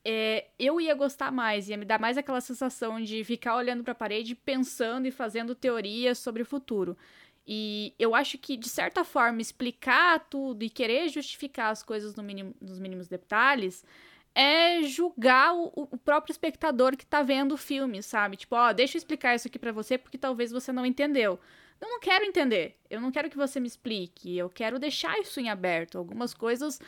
[0.03, 3.91] é, eu ia gostar mais, ia me dar mais aquela sensação de ficar olhando para
[3.91, 6.97] a parede, pensando e fazendo teorias sobre o futuro.
[7.45, 12.23] E eu acho que, de certa forma, explicar tudo e querer justificar as coisas no
[12.23, 13.83] mínimo, nos mínimos detalhes
[14.33, 18.37] é julgar o, o, próprio espectador que tá vendo o filme, sabe?
[18.37, 21.39] Tipo, ó, deixa eu explicar isso aqui para você porque talvez você não entendeu.
[21.81, 22.77] Eu não quero entender.
[22.89, 24.37] Eu não quero que você me explique.
[24.37, 25.97] Eu quero deixar isso em aberto.
[25.97, 26.79] Algumas coisas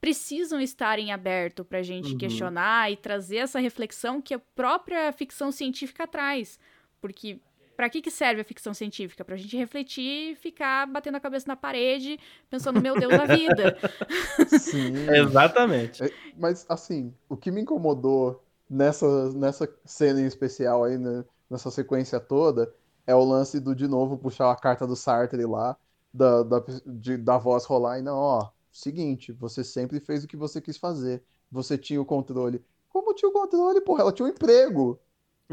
[0.00, 2.18] precisam estar em aberto para a gente uhum.
[2.18, 6.60] questionar e trazer essa reflexão que a própria ficção científica traz.
[7.00, 7.40] Porque
[7.76, 9.24] para que, que serve a ficção científica?
[9.24, 12.18] Pra gente refletir e ficar batendo a cabeça na parede,
[12.48, 13.76] pensando, meu Deus, da vida.
[14.58, 15.08] Sim.
[15.10, 16.02] Exatamente.
[16.02, 21.70] É, mas, assim, o que me incomodou nessa, nessa cena em especial aí, né, nessa
[21.70, 22.72] sequência toda,
[23.06, 25.76] é o lance do, de novo, puxar a carta do Sartre lá,
[26.12, 30.36] da, da, de, da voz rolar e não, ó, seguinte, você sempre fez o que
[30.36, 31.22] você quis fazer.
[31.50, 32.64] Você tinha o controle.
[32.88, 34.02] Como tinha o controle, porra?
[34.02, 34.98] Ela tinha um emprego.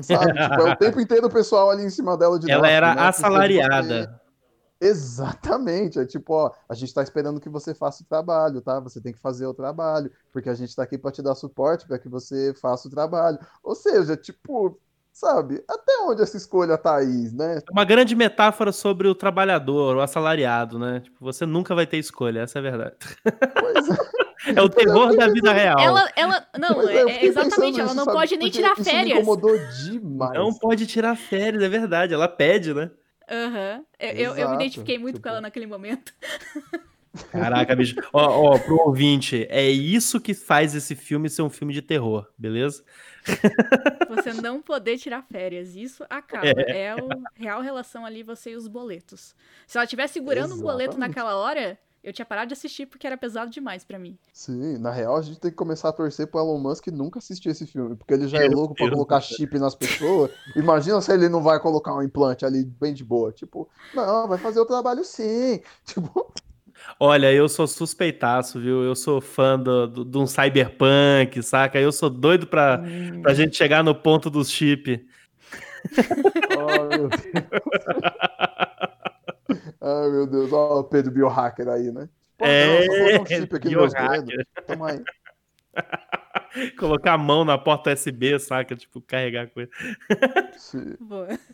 [0.03, 0.33] Sabe?
[0.33, 2.95] tipo, é o tempo inteiro o pessoal ali em cima dela de Ela novo, era
[2.95, 3.01] né?
[3.01, 4.21] assalariada.
[4.81, 5.99] Exatamente.
[5.99, 8.79] É tipo, ó, a gente tá esperando que você faça o trabalho, tá?
[8.79, 11.85] Você tem que fazer o trabalho, porque a gente tá aqui para te dar suporte
[11.85, 13.37] para que você faça o trabalho.
[13.61, 14.79] Ou seja, tipo,
[15.11, 15.61] sabe?
[15.67, 17.57] Até onde essa escolha tá aí, né?
[17.57, 21.01] É uma grande metáfora sobre o trabalhador, o assalariado, né?
[21.01, 22.95] Tipo, você nunca vai ter escolha, essa é a verdade.
[23.59, 23.97] Pois é.
[24.55, 25.79] É o terror da vida real.
[25.79, 28.17] Ela, ela, não, é, é exatamente, ela não sabe?
[28.17, 28.87] pode nem tirar férias.
[28.87, 30.33] Isso me incomodou demais.
[30.33, 32.89] Não pode tirar férias, é verdade, ela pede, né?
[33.29, 33.77] Aham.
[33.77, 33.85] Uhum.
[33.99, 35.23] Eu, eu, me identifiquei muito tipo...
[35.23, 36.13] com ela naquele momento.
[37.31, 37.95] Caraca, bicho.
[38.13, 42.27] Ó, ó, pro ouvinte, é isso que faz esse filme ser um filme de terror,
[42.37, 42.83] beleza?
[44.09, 46.47] Você não poder tirar férias, isso acaba.
[46.47, 46.95] É, é a
[47.35, 49.35] real relação ali, você e os boletos.
[49.67, 50.63] Se ela estiver segurando Exatamente.
[50.63, 54.17] um boleto naquela hora, eu tinha parado de assistir porque era pesado demais para mim.
[54.33, 57.49] Sim, na real a gente tem que começar a torcer pro Elon Musk nunca assistir
[57.49, 60.31] esse filme, porque ele já é louco para colocar chip nas pessoas.
[60.55, 63.31] Imagina se ele não vai colocar um implante ali bem de boa.
[63.31, 65.61] Tipo, não, vai fazer o trabalho sim.
[65.85, 66.31] Tipo.
[66.97, 68.83] Olha, eu sou suspeitaço, viu?
[68.83, 71.77] Eu sou fã do, do, de um cyberpunk, saca?
[71.77, 73.21] Eu sou doido pra, hum.
[73.21, 75.05] pra gente chegar no ponto dos chip.
[76.57, 77.21] Oh, meu Deus.
[79.81, 82.09] Ai, meu Deus, ó o Pedro Biohacker aí, né?
[82.37, 83.87] Pô, é, não, um chip aqui no
[84.65, 85.03] Toma aí.
[86.77, 88.75] Colocar a mão na porta USB, saca?
[88.75, 89.69] Tipo, carregar coisa.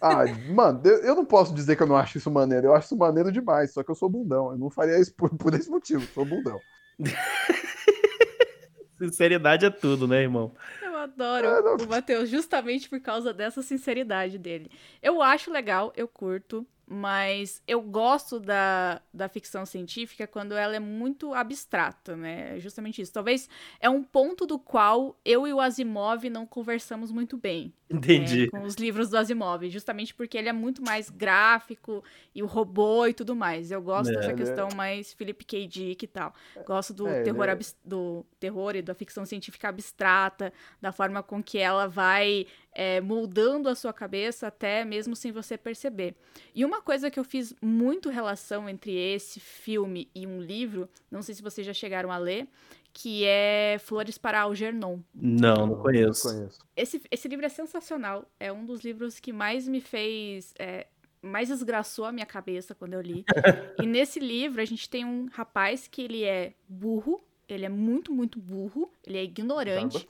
[0.02, 2.68] Ah, mano, eu não posso dizer que eu não acho isso maneiro.
[2.68, 4.52] Eu acho isso maneiro demais, só que eu sou bundão.
[4.52, 6.60] Eu não faria isso por, por esse motivo, sou bundão.
[8.98, 10.54] Sinceridade é tudo, né, irmão?
[10.82, 14.72] Eu adoro é, o Matheus justamente por causa dessa sinceridade dele.
[15.02, 20.80] Eu acho legal, eu curto mas eu gosto da, da ficção científica quando ela é
[20.80, 22.58] muito abstrata, né?
[22.58, 23.12] É justamente isso.
[23.12, 27.74] Talvez é um ponto do qual eu e o Asimov não conversamos muito bem.
[27.90, 28.44] Entendi.
[28.44, 32.46] Né, com os livros do Asimov, justamente porque ele é muito mais gráfico e o
[32.46, 33.72] robô e tudo mais.
[33.72, 34.36] Eu gosto é, dessa né?
[34.36, 35.68] questão mais Philip K.
[35.68, 36.34] Dick e tal.
[36.66, 37.58] Gosto do, é, terror né?
[37.84, 43.70] do terror e da ficção científica abstrata, da forma com que ela vai é, moldando
[43.70, 46.14] a sua cabeça até mesmo sem você perceber.
[46.54, 51.22] E uma coisa que eu fiz muito relação entre esse filme e um livro, não
[51.22, 52.48] sei se vocês já chegaram a ler,
[52.92, 55.00] que é Flores para Algernon.
[55.14, 56.28] Não, não conheço.
[56.28, 56.60] Não conheço.
[56.76, 58.30] Esse, esse livro é sensacional.
[58.40, 60.54] É um dos livros que mais me fez.
[60.60, 60.88] É,
[61.22, 63.26] mais desgraçou a minha cabeça quando eu li.
[63.82, 68.14] e nesse livro a gente tem um rapaz que ele é burro, ele é muito,
[68.14, 70.08] muito burro, ele é ignorante.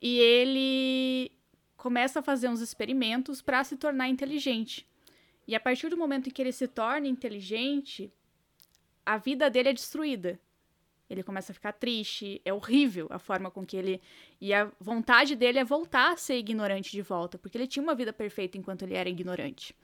[0.00, 1.30] E ele
[1.78, 4.86] começa a fazer uns experimentos para se tornar inteligente.
[5.46, 8.12] E a partir do momento em que ele se torna inteligente,
[9.06, 10.38] a vida dele é destruída.
[11.08, 14.02] Ele começa a ficar triste, é horrível a forma com que ele.
[14.38, 17.94] E a vontade dele é voltar a ser ignorante de volta, porque ele tinha uma
[17.94, 19.74] vida perfeita enquanto ele era ignorante.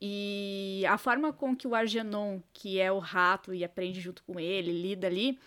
[0.00, 4.38] E a forma com que o Argenon, que é o rato e aprende junto com
[4.38, 5.38] ele, lida ali,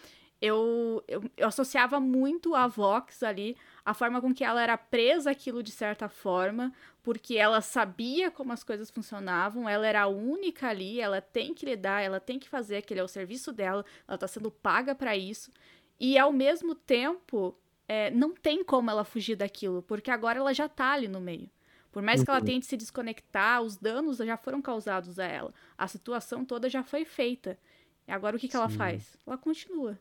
[0.42, 3.56] eu, eu, eu associava muito a Vox ali
[3.88, 8.52] a forma com que ela era presa aquilo de certa forma, porque ela sabia como
[8.52, 12.50] as coisas funcionavam, ela era a única ali, ela tem que lidar, ela tem que
[12.50, 15.54] fazer, aquele é o serviço dela, ela está sendo paga para isso.
[15.98, 17.58] E ao mesmo tempo,
[17.88, 21.50] é, não tem como ela fugir daquilo, porque agora ela já está ali no meio.
[21.90, 22.46] Por mais que ela uhum.
[22.46, 25.54] tente se desconectar, os danos já foram causados a ela.
[25.78, 27.58] A situação toda já foi feita.
[28.06, 29.16] E agora o que, que ela faz?
[29.26, 29.98] Ela continua.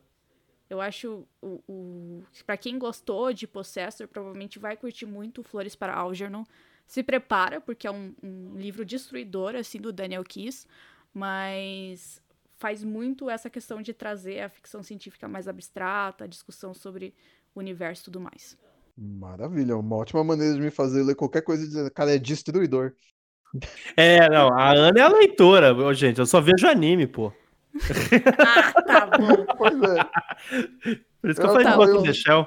[0.68, 5.94] Eu acho o, o para quem gostou de Possessor, provavelmente vai curtir muito Flores para
[5.94, 6.44] Algernon.
[6.86, 10.66] Se prepara, porque é um, um livro destruidor, assim, do Daniel Kiss,
[11.12, 12.22] mas
[12.58, 17.14] faz muito essa questão de trazer a ficção científica mais abstrata, a discussão sobre
[17.54, 18.56] o universo e tudo mais.
[18.96, 22.92] Maravilha, uma ótima maneira de me fazer ler qualquer coisa e dizer, cara, é destruidor.
[23.96, 27.32] É, não, a Ana é a leitora, gente, eu só vejo anime, pô
[28.38, 29.46] ah, tá bom.
[29.56, 30.04] Pois é.
[31.20, 32.46] Por isso que eu, eu falei de Ghost in the Shell.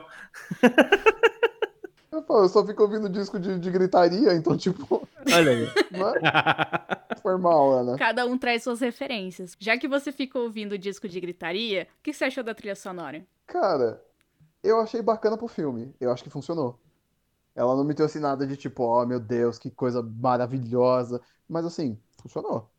[2.11, 5.07] Eu só fico ouvindo disco de, de gritaria, então, tipo.
[5.33, 5.67] Olha aí.
[7.11, 7.15] É?
[7.21, 7.97] Foi mal, Ana.
[7.97, 9.55] Cada um traz suas referências.
[9.59, 13.25] Já que você ficou ouvindo disco de gritaria, o que você achou da trilha sonora?
[13.45, 14.01] Cara,
[14.63, 15.93] eu achei bacana pro filme.
[15.99, 16.79] Eu acho que funcionou.
[17.55, 21.21] Ela não me trouxe nada de tipo, ó, oh, meu Deus, que coisa maravilhosa.
[21.47, 22.69] Mas assim, funcionou.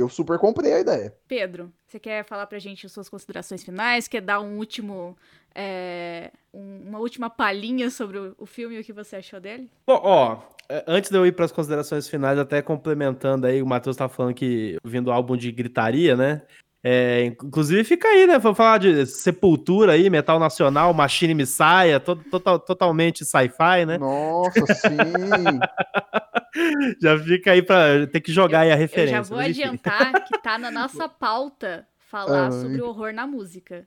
[0.00, 1.14] Eu super comprei a ideia.
[1.26, 4.08] Pedro, você quer falar pra gente suas considerações finais?
[4.08, 5.16] Quer dar um último.
[5.54, 9.70] É, uma última palhinha sobre o, filme e o que você achou dele?
[9.86, 13.66] Bom, ó, é, antes de eu ir para as considerações finais, até complementando aí, o
[13.66, 16.42] Matheus tá falando que vindo o álbum de gritaria, né?
[16.86, 18.38] É, inclusive fica aí, né?
[18.38, 23.96] Vamos falar de Sepultura aí, Metal Nacional, Machine Messiah, to total, totalmente sci-fi, né?
[23.96, 24.92] Nossa, sim!
[27.00, 29.16] já fica aí pra ter que jogar aí a referência.
[29.16, 32.54] Eu já vou adiantar que tá na nossa pauta falar Ai.
[32.60, 33.86] sobre o horror na música.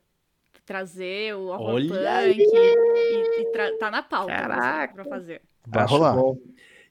[0.65, 2.35] Trazer o horror Olha punk aí.
[2.39, 4.95] e, e tá na pauta Caraca.
[4.95, 5.41] pra fazer.
[5.67, 6.15] Vai rolar.
[6.15, 6.35] Bom.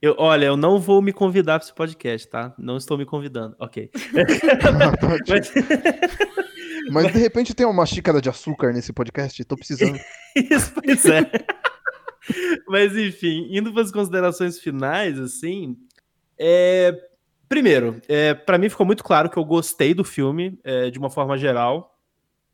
[0.00, 2.54] Eu, olha, eu não vou me convidar para esse podcast, tá?
[2.58, 3.56] Não estou me convidando.
[3.58, 3.90] Ok.
[5.28, 5.52] Mas...
[6.90, 9.98] Mas de repente tem uma xícara de açúcar nesse podcast, tô precisando.
[10.36, 11.30] Isso, pois é.
[12.68, 15.76] Mas enfim, indo para as considerações finais, assim,
[16.38, 16.94] é...
[17.48, 21.10] primeiro, é, para mim ficou muito claro que eu gostei do filme é, de uma
[21.10, 21.95] forma geral.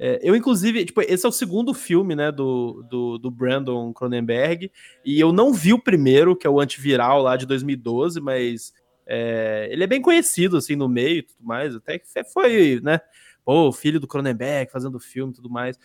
[0.04, 4.68] É, eu, inclusive, tipo, esse é o segundo filme, né, do, do, do, Brandon Cronenberg,
[5.04, 8.72] e eu não vi o primeiro, que é o Antiviral lá de 2012, mas
[9.06, 13.00] é, ele é bem conhecido, assim, no meio e tudo mais, até que foi, né,
[13.44, 15.78] pô, filho do Cronenberg fazendo filme e tudo mais.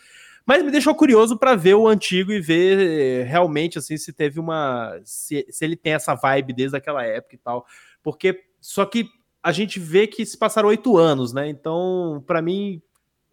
[0.47, 4.99] Mas me deixou curioso para ver o antigo e ver realmente, assim, se teve uma...
[5.03, 7.68] Se, se ele tem essa vibe desde aquela época e tal,
[8.01, 9.07] porque só que
[9.43, 11.47] a gente vê que se passaram oito anos, né?
[11.47, 12.82] Então, para mim,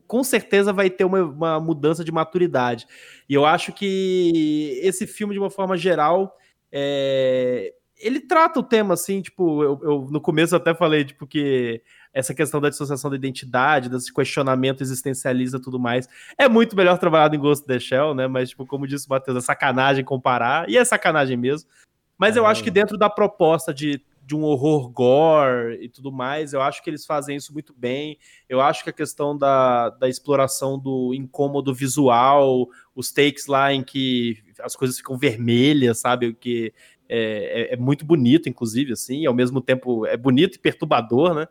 [0.07, 2.86] com certeza vai ter uma, uma, mudança de maturidade.
[3.28, 6.36] E eu acho que esse filme, de uma forma geral,
[6.70, 7.72] é...
[7.98, 11.82] ele trata o tema assim, tipo, eu, eu, no começo até falei, tipo, que
[12.12, 16.96] essa questão da dissociação da identidade, desse questionamento existencialista e tudo mais, é muito melhor
[16.96, 18.28] trabalhado em Ghost in the Shell, né?
[18.28, 21.68] Mas, tipo, como disse o Matheus, é sacanagem comparar, e é sacanagem mesmo.
[22.16, 22.38] Mas é.
[22.38, 26.53] eu acho que dentro da proposta de de um horror gore e tudo mais.
[26.53, 28.18] Eu acho que eles fazem isso muito bem.
[28.49, 33.83] Eu acho que a questão da, da exploração do incômodo visual, os takes lá em
[33.83, 36.29] que as coisas ficam vermelhas, sabe?
[36.29, 36.72] O que
[37.09, 41.35] é, é, é, muito bonito, inclusive, assim, e ao mesmo tempo é bonito e perturbador,
[41.35, 41.47] né?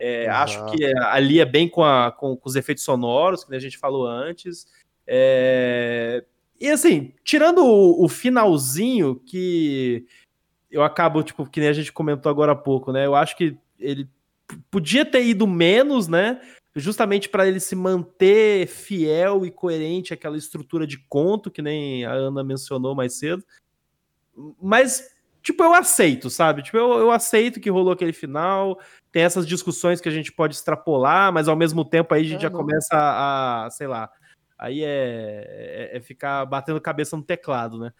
[0.00, 3.58] É, acho que ali é bem com, a, com, com, os efeitos sonoros, que a
[3.58, 4.66] gente falou antes.
[5.06, 6.24] É...
[6.60, 10.06] E assim, tirando o, o finalzinho, que
[10.70, 13.06] eu acabo, tipo, que nem a gente comentou agora há pouco, né?
[13.06, 14.08] Eu acho que ele
[14.70, 16.40] podia ter ido menos, né?
[16.74, 22.12] Justamente para ele se manter fiel e coerente àquela estrutura de conto, que nem a
[22.12, 23.42] Ana mencionou mais cedo.
[24.62, 25.10] Mas,
[25.42, 26.62] tipo, eu aceito, sabe?
[26.62, 28.78] Tipo, eu, eu aceito que rolou aquele final.
[29.10, 32.38] Tem essas discussões que a gente pode extrapolar, mas ao mesmo tempo aí a gente
[32.38, 32.58] é, já não.
[32.58, 34.10] começa a, a, sei lá,
[34.58, 35.46] aí é,
[35.92, 37.92] é, é, ficar batendo cabeça no teclado, né?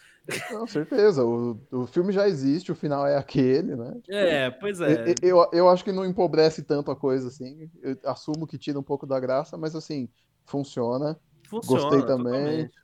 [0.50, 3.94] Com certeza, o, o filme já existe, o final é aquele, né?
[4.02, 5.14] Tipo, é, pois é.
[5.22, 7.70] Eu, eu, eu acho que não empobrece tanto a coisa assim.
[7.80, 10.08] Eu assumo que tira um pouco da graça, mas assim,
[10.44, 11.18] funciona.
[11.48, 12.32] funciona Gostei também.
[12.32, 12.78] Totalmente.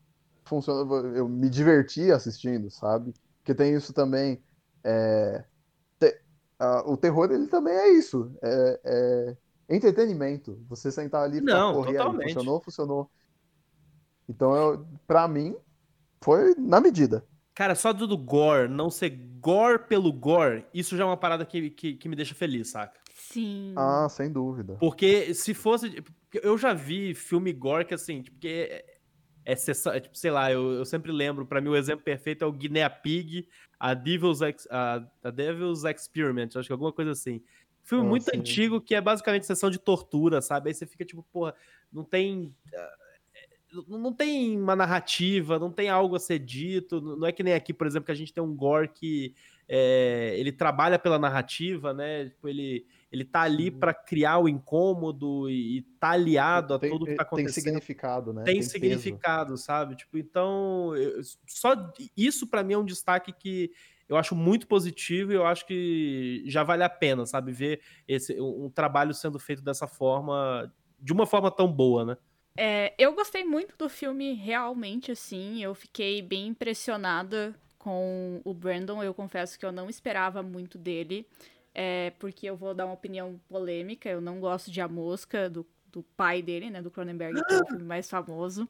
[0.44, 1.08] Funciona.
[1.16, 3.12] Eu me diverti assistindo, sabe?
[3.38, 4.40] Porque tem isso também.
[4.84, 5.44] É,
[5.98, 6.16] te,
[6.58, 8.32] a, o terror, ele também é isso.
[8.40, 9.36] É, é
[9.68, 10.64] entretenimento.
[10.68, 13.10] Você sentar ali e correr, funcionou, funcionou.
[14.28, 15.54] Então, pra mim,
[16.22, 17.24] foi na medida.
[17.54, 21.44] Cara, só do, do gore, não ser gore pelo gore, isso já é uma parada
[21.44, 22.98] que, que, que, me deixa feliz, saca?
[23.14, 23.74] Sim.
[23.76, 24.76] Ah, sem dúvida.
[24.80, 26.02] Porque se fosse.
[26.32, 28.84] Eu já vi filme gore que assim, tipo, porque é,
[29.44, 32.46] é, é tipo, sei lá, eu, eu sempre lembro, para mim o exemplo perfeito é
[32.46, 33.46] o Guinea Pig,
[33.78, 37.40] a Devil's, Ex, a, a Devil's Experiment, acho que alguma coisa assim.
[37.84, 38.38] Filme ah, muito sim.
[38.38, 40.70] antigo que é basicamente sessão de tortura, sabe?
[40.70, 41.54] Aí você fica tipo, porra,
[41.92, 42.52] não tem
[43.88, 47.00] não tem uma narrativa, não tem algo a ser dito.
[47.00, 49.34] Não é que nem aqui, por exemplo, que a gente tem um gore que
[49.68, 52.26] é, ele trabalha pela narrativa, né?
[52.28, 56.92] Tipo, ele, ele tá ali para criar o incômodo e, e tá aliado tem, a
[56.92, 57.54] tudo que tá acontecendo.
[57.54, 58.42] Tem significado, né?
[58.44, 59.62] Tem, tem significado, peso.
[59.62, 59.96] sabe?
[59.96, 61.74] Tipo, então, eu, só
[62.16, 63.70] isso para mim é um destaque que
[64.08, 67.52] eu acho muito positivo e eu acho que já vale a pena, sabe?
[67.52, 70.70] Ver esse, um, um trabalho sendo feito dessa forma,
[71.00, 72.16] de uma forma tão boa, né?
[72.56, 75.62] É, eu gostei muito do filme, realmente, assim.
[75.62, 79.02] Eu fiquei bem impressionada com o Brandon.
[79.02, 81.26] Eu confesso que eu não esperava muito dele.
[81.74, 84.08] É, porque eu vou dar uma opinião polêmica.
[84.08, 86.80] Eu não gosto de A Mosca, do, do pai dele, né?
[86.80, 88.68] Do Cronenberg, que é o filme mais famoso.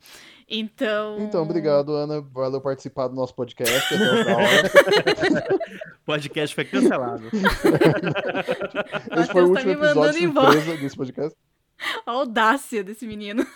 [0.48, 1.18] Então.
[1.20, 2.22] Então, obrigado, Ana.
[2.22, 3.94] Valeu participar do nosso podcast.
[3.94, 3.98] o
[6.06, 7.28] podcast foi cancelado.
[9.18, 11.36] Esse foi o tá último episódio surpresa desse podcast.
[12.06, 13.46] A audácia desse menino.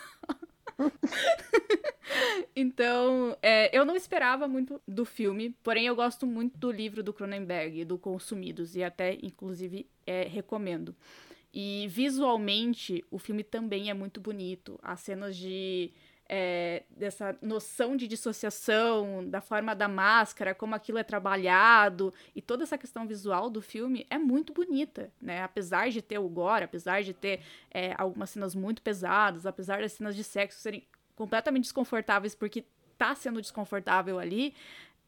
[2.56, 7.12] Então, é, eu não esperava muito do filme, porém eu gosto muito do livro do
[7.12, 10.96] Cronenberg, do Consumidos, e até, inclusive, é, recomendo.
[11.52, 14.78] E visualmente, o filme também é muito bonito.
[14.82, 15.92] As cenas de.
[16.30, 22.64] É, dessa noção de dissociação, da forma da máscara, como aquilo é trabalhado, e toda
[22.64, 25.42] essa questão visual do filme é muito bonita, né?
[25.42, 29.92] Apesar de ter o gore, apesar de ter é, algumas cenas muito pesadas, apesar das
[29.92, 32.62] cenas de sexo serem completamente desconfortáveis porque
[32.98, 34.52] tá sendo desconfortável ali,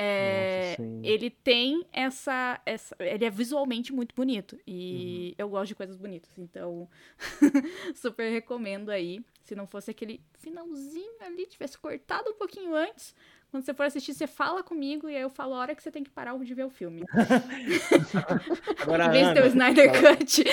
[0.02, 2.96] é, Nossa, ele tem essa, essa.
[2.98, 4.58] Ele é visualmente muito bonito.
[4.66, 5.44] E uhum.
[5.44, 6.30] eu gosto de coisas bonitas.
[6.38, 6.88] Então,
[7.94, 9.22] super recomendo aí.
[9.44, 13.14] Se não fosse aquele finalzinho ali, tivesse cortado um pouquinho antes.
[13.50, 15.90] Quando você for assistir, você fala comigo e aí eu falo a hora que você
[15.90, 17.04] tem que parar de ver o filme.
[18.80, 20.44] Agora, em vez de ter o Snyder Cut.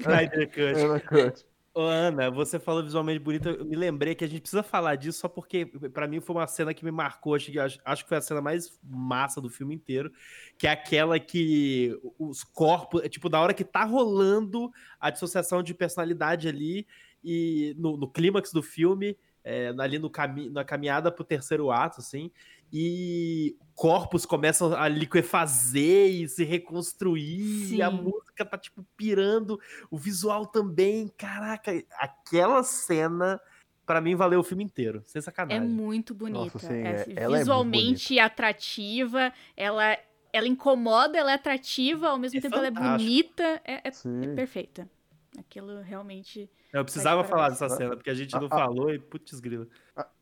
[0.00, 1.46] Snyder Cut.
[1.76, 3.48] Ana, você falou visualmente bonito.
[3.48, 6.46] Eu me lembrei que a gente precisa falar disso só porque, para mim, foi uma
[6.46, 7.34] cena que me marcou.
[7.34, 10.12] Acho que, acho que foi a cena mais massa do filme inteiro.
[10.56, 13.02] Que é aquela que os corpos.
[13.02, 14.70] É, tipo, da hora que tá rolando
[15.00, 16.86] a dissociação de personalidade ali,
[17.24, 22.00] e no, no clímax do filme, é, ali no cami na caminhada pro terceiro ato,
[22.00, 22.30] assim,
[22.72, 27.76] e corpos começam a liquefazer e se reconstruir, Sim.
[27.76, 29.60] e a música tá, tipo, pirando,
[29.90, 33.40] o visual também, caraca, aquela cena
[33.84, 35.62] para mim valeu o filme inteiro, sem sacanagem.
[35.62, 39.98] É muito bonita, Nossa, sim, é, é visualmente é atrativa, ela
[40.32, 42.82] ela incomoda, ela é atrativa, ao mesmo é tempo fantástico.
[42.82, 44.90] ela é bonita, é, é, é perfeita.
[45.38, 46.50] Aquilo realmente.
[46.72, 49.68] Eu precisava falar dessa cena, porque a gente não a, falou e putz grila.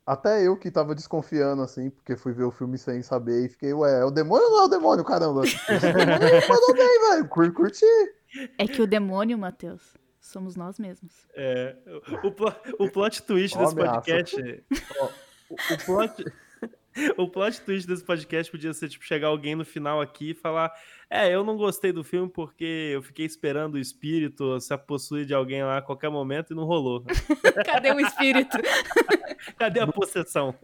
[0.05, 3.73] Até eu que tava desconfiando, assim, porque fui ver o filme sem saber e fiquei,
[3.73, 5.43] ué, é o demônio ou não é o demônio, caramba?
[6.49, 7.87] Mandou bem, velho, curti.
[8.59, 11.29] É que o demônio, Matheus, somos nós mesmos.
[11.37, 11.77] É.
[12.25, 14.65] O, o, o plot twist desse podcast.
[15.49, 16.25] O, o plot.
[17.17, 20.73] O plot twist desse podcast podia ser, tipo, chegar alguém no final aqui e falar:
[21.11, 25.35] É, eu não gostei do filme porque eu fiquei esperando o espírito se possuir de
[25.35, 27.05] alguém lá a qualquer momento e não rolou.
[27.65, 28.59] Cadê o espírito?
[29.59, 30.55] Cadê a possessão?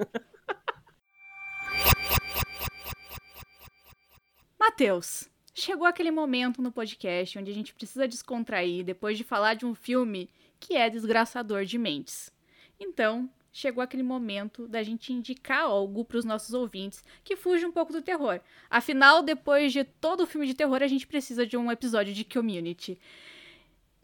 [4.58, 9.64] Matheus, chegou aquele momento no podcast onde a gente precisa descontrair depois de falar de
[9.64, 10.28] um filme
[10.60, 12.30] que é desgraçador de mentes.
[12.78, 17.72] Então, chegou aquele momento da gente indicar algo para os nossos ouvintes que fuja um
[17.72, 18.40] pouco do terror.
[18.70, 22.24] Afinal, depois de todo o filme de terror, a gente precisa de um episódio de
[22.24, 22.98] Community.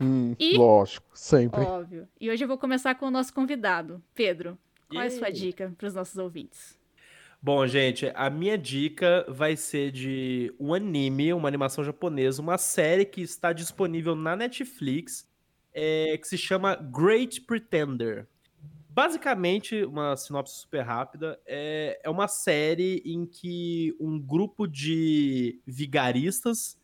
[0.01, 1.61] Hum, e, lógico, sempre.
[1.61, 2.09] Óbvio.
[2.21, 4.59] E hoje eu vou começar com o nosso convidado, Pedro.
[4.89, 6.79] Qual é a sua dica para os nossos ouvintes?
[7.41, 13.05] Bom, gente, a minha dica vai ser de um anime, uma animação japonesa, uma série
[13.05, 15.29] que está disponível na Netflix,
[15.73, 18.27] é, que se chama Great Pretender.
[18.95, 26.79] Basicamente, uma sinopse super rápida, é, é uma série em que um grupo de vigaristas,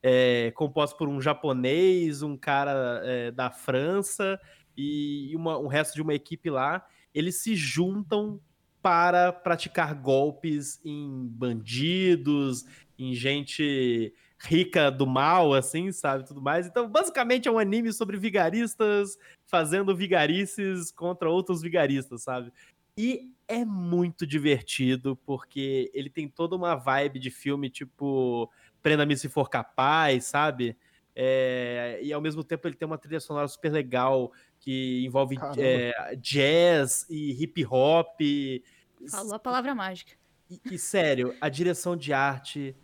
[0.00, 4.40] é, composto por um japonês, um cara é, da França
[4.76, 8.40] e uma, um resto de uma equipe lá, eles se juntam
[8.80, 12.64] para praticar golpes em bandidos,
[12.96, 16.26] em gente rica do mal, assim, sabe?
[16.26, 16.66] Tudo mais.
[16.66, 19.16] Então, basicamente, é um anime sobre vigaristas
[19.46, 22.52] fazendo vigarices contra outros vigaristas, sabe?
[22.98, 28.50] E é muito divertido, porque ele tem toda uma vibe de filme, tipo,
[28.86, 30.76] Prenda-me se for capaz, sabe?
[31.12, 34.30] É, e ao mesmo tempo ele tem uma trilha sonora super legal
[34.60, 38.20] que envolve é, jazz e hip hop.
[39.10, 40.12] Falou a palavra mágica.
[40.48, 42.76] E, e sério, a direção de arte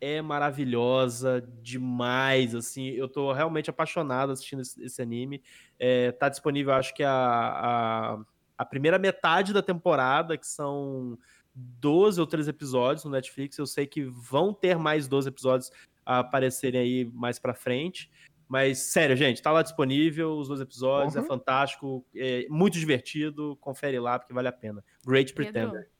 [0.00, 5.42] é maravilhosa demais, assim, eu tô realmente apaixonado assistindo esse, esse anime.
[5.78, 8.18] É, tá disponível, acho que a, a,
[8.58, 11.18] a, primeira metade da temporada, que são
[11.54, 13.58] 12 ou 13 episódios no Netflix.
[13.58, 15.70] Eu sei que vão ter mais 12 episódios
[16.04, 18.10] a aparecerem aí mais pra frente.
[18.48, 21.24] Mas, sério, gente, tá lá disponível os dois episódios, é uhum.
[21.24, 24.84] é fantástico, é muito divertido, confere lá porque vale a pena.
[25.04, 25.70] Great Pretender.
[25.72, 25.95] Pedro.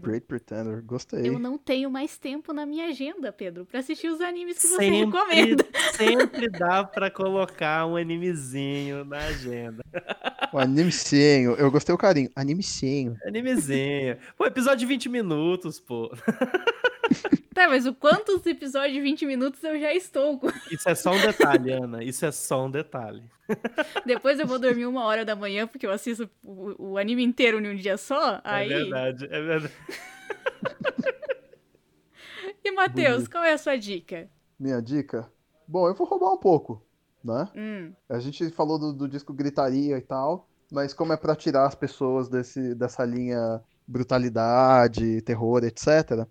[0.00, 1.28] Great Pretender, gostei.
[1.28, 4.86] Eu não tenho mais tempo na minha agenda, Pedro, para assistir os animes que sempre,
[4.86, 5.64] você recomenda.
[5.98, 9.82] Sempre dá para colocar um animezinho na agenda.
[10.52, 12.30] Um animezinho, eu gostei o carinho.
[12.36, 13.16] Animezinho.
[13.24, 14.16] Animezinho.
[14.36, 16.10] Pô, episódio de 20 minutos, pô.
[17.58, 20.40] Tá, mas o quantos episódios de 20 minutos eu já estou?
[20.70, 22.04] Isso é só um detalhe, Ana.
[22.04, 23.24] Isso é só um detalhe.
[24.06, 27.58] Depois eu vou dormir uma hora da manhã, porque eu assisto o, o anime inteiro
[27.58, 28.36] em um dia só.
[28.36, 28.68] É aí...
[28.68, 29.74] verdade, é verdade.
[32.64, 34.30] e, Matheus, qual é a sua dica?
[34.56, 35.28] Minha dica?
[35.66, 36.86] Bom, eu vou roubar um pouco,
[37.24, 37.48] né?
[37.56, 37.92] Hum.
[38.08, 41.74] A gente falou do, do, disco Gritaria e tal, mas como é para tirar as
[41.74, 46.24] pessoas desse, dessa linha brutalidade, terror, etc.,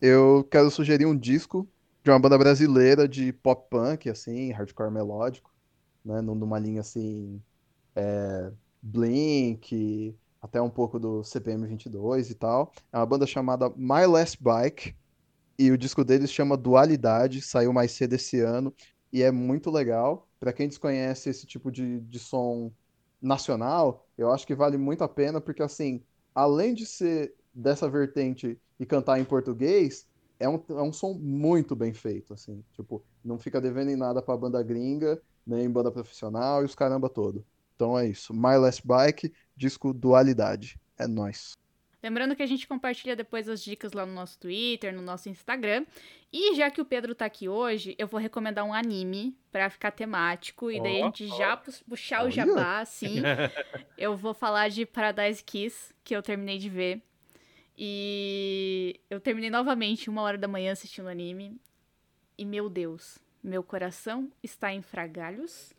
[0.00, 1.68] eu quero sugerir um disco
[2.02, 5.52] de uma banda brasileira de pop punk, assim, hardcore melódico,
[6.04, 7.42] né, numa linha assim,
[7.94, 12.72] é, Blink, até um pouco do CPM 22 e tal.
[12.92, 14.94] É uma banda chamada My Last Bike,
[15.58, 18.72] e o disco deles chama Dualidade, saiu mais cedo esse ano,
[19.12, 20.28] e é muito legal.
[20.38, 22.72] Para quem desconhece esse tipo de, de som
[23.20, 26.00] nacional, eu acho que vale muito a pena, porque assim,
[26.32, 30.06] além de ser dessa vertente e cantar em português,
[30.38, 32.64] é um, é um som muito bem feito, assim.
[32.72, 37.08] Tipo, não fica devendo em nada pra banda gringa, nem banda profissional e os caramba
[37.08, 37.44] todo.
[37.74, 38.32] Então é isso.
[38.34, 40.78] My Last Bike, disco Dualidade.
[40.98, 41.52] É nóis.
[42.00, 45.84] Lembrando que a gente compartilha depois as dicas lá no nosso Twitter, no nosso Instagram.
[46.32, 49.90] E já que o Pedro tá aqui hoje, eu vou recomendar um anime para ficar
[49.90, 50.70] temático.
[50.70, 51.36] E daí oh, a gente oh.
[51.36, 53.16] já puxar o jabá, assim.
[53.98, 57.02] eu vou falar de Paradise Kiss, que eu terminei de ver.
[57.80, 61.56] E eu terminei novamente uma hora da manhã assistindo anime.
[62.36, 65.72] E meu Deus, meu coração está em fragalhos.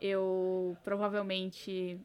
[0.00, 2.00] Eu provavelmente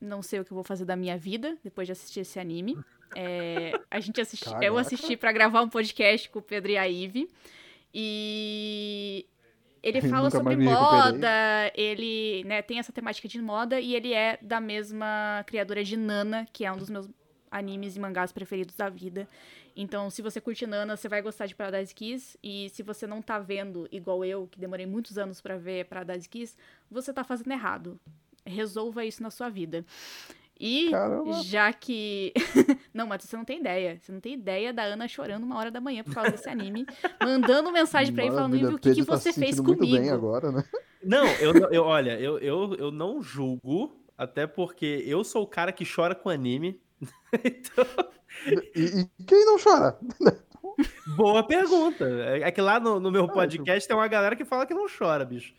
[0.00, 2.78] não sei o que eu vou fazer da minha vida depois de assistir esse anime.
[3.16, 6.88] É, a gente assisti, eu assisti para gravar um podcast com o Pedro e a
[6.88, 7.28] Ive.
[7.92, 9.26] E
[9.82, 14.60] ele fala sobre moda, ele né, tem essa temática de moda e ele é da
[14.60, 17.08] mesma criadora de Nana, que é um dos meus
[17.54, 19.28] animes e mangás preferidos da vida.
[19.76, 22.36] Então, se você curte Nana, você vai gostar de Paradise Kiss.
[22.42, 26.28] E se você não tá vendo, igual eu, que demorei muitos anos para ver Paradise
[26.28, 26.56] Kiss,
[26.90, 27.98] você tá fazendo errado.
[28.44, 29.84] Resolva isso na sua vida.
[30.58, 31.42] E Caramba.
[31.42, 32.32] já que.
[32.94, 33.98] não, mas você não tem ideia.
[34.00, 36.86] Você não tem ideia da Ana chorando uma hora da manhã por causa desse anime,
[37.22, 39.80] mandando mensagem para ele falando o que, que tá você fez comigo.
[39.80, 40.64] Muito bem agora, né?
[41.02, 45.72] Não, eu, eu olha, eu, eu, eu não julgo, até porque eu sou o cara
[45.72, 46.80] que chora com anime.
[47.44, 47.84] então...
[48.74, 49.98] e, e, quem não chora?
[51.16, 52.04] Boa pergunta.
[52.42, 55.24] É que lá no, no meu podcast tem uma galera que fala que não chora,
[55.24, 55.54] bicho.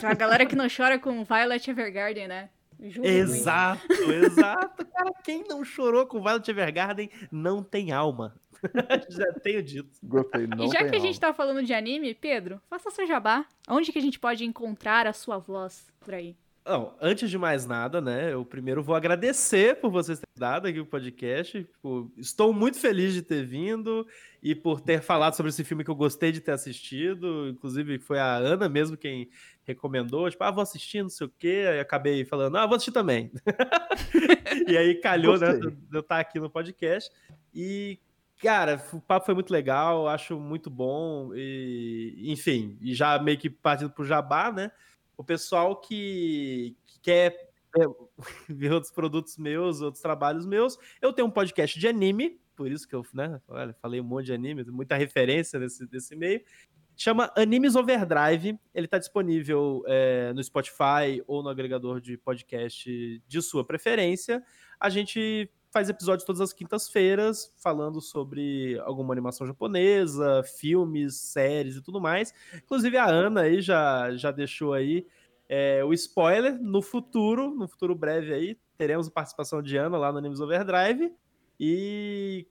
[0.00, 2.50] Tem uma galera que não chora com Violet Evergarden, né?
[2.80, 4.12] Juro exato, muito.
[4.12, 4.86] exato.
[4.86, 8.34] Cara, quem não chorou com Violet Evergarden não tem alma.
[9.08, 9.90] Já tenho dito.
[10.02, 13.44] Gostei, não E já que a gente tá falando de anime, Pedro, faça seu jabá.
[13.68, 16.36] Onde que a gente pode encontrar a sua voz por aí?
[16.66, 20.80] Não, antes de mais nada, né, eu primeiro vou agradecer por vocês terem dado aqui
[20.80, 21.62] o podcast.
[21.62, 24.06] Tipo, estou muito feliz de ter vindo
[24.42, 27.50] e por ter falado sobre esse filme que eu gostei de ter assistido.
[27.50, 29.28] Inclusive, foi a Ana mesmo quem
[29.62, 30.30] recomendou.
[30.30, 31.66] Tipo, ah, vou assistir, não sei o quê.
[31.68, 33.30] Aí acabei falando, ah, vou assistir também.
[34.66, 35.70] e aí calhou, né, gostei.
[35.70, 37.10] né, de eu estar aqui no podcast.
[37.54, 37.98] E,
[38.40, 41.30] cara, o papo foi muito legal, acho muito bom.
[41.34, 44.70] E, enfim, e já meio que partindo pro jabá, né?
[45.16, 47.84] O pessoal que, que quer é,
[48.48, 50.78] ver outros produtos meus, outros trabalhos meus.
[51.00, 53.40] Eu tenho um podcast de anime, por isso que eu né,
[53.80, 56.42] falei um monte de anime, muita referência nesse, nesse meio.
[56.96, 58.58] Chama Animes Overdrive.
[58.72, 64.42] Ele está disponível é, no Spotify ou no agregador de podcast de sua preferência.
[64.78, 71.82] A gente faz episódios todas as quintas-feiras falando sobre alguma animação japonesa, filmes, séries e
[71.82, 72.32] tudo mais.
[72.54, 75.04] Inclusive a Ana aí já, já deixou aí
[75.48, 76.56] é, o spoiler.
[76.62, 81.12] No futuro, no futuro breve aí, teremos a participação de Ana lá no Animes Overdrive.
[81.58, 82.46] E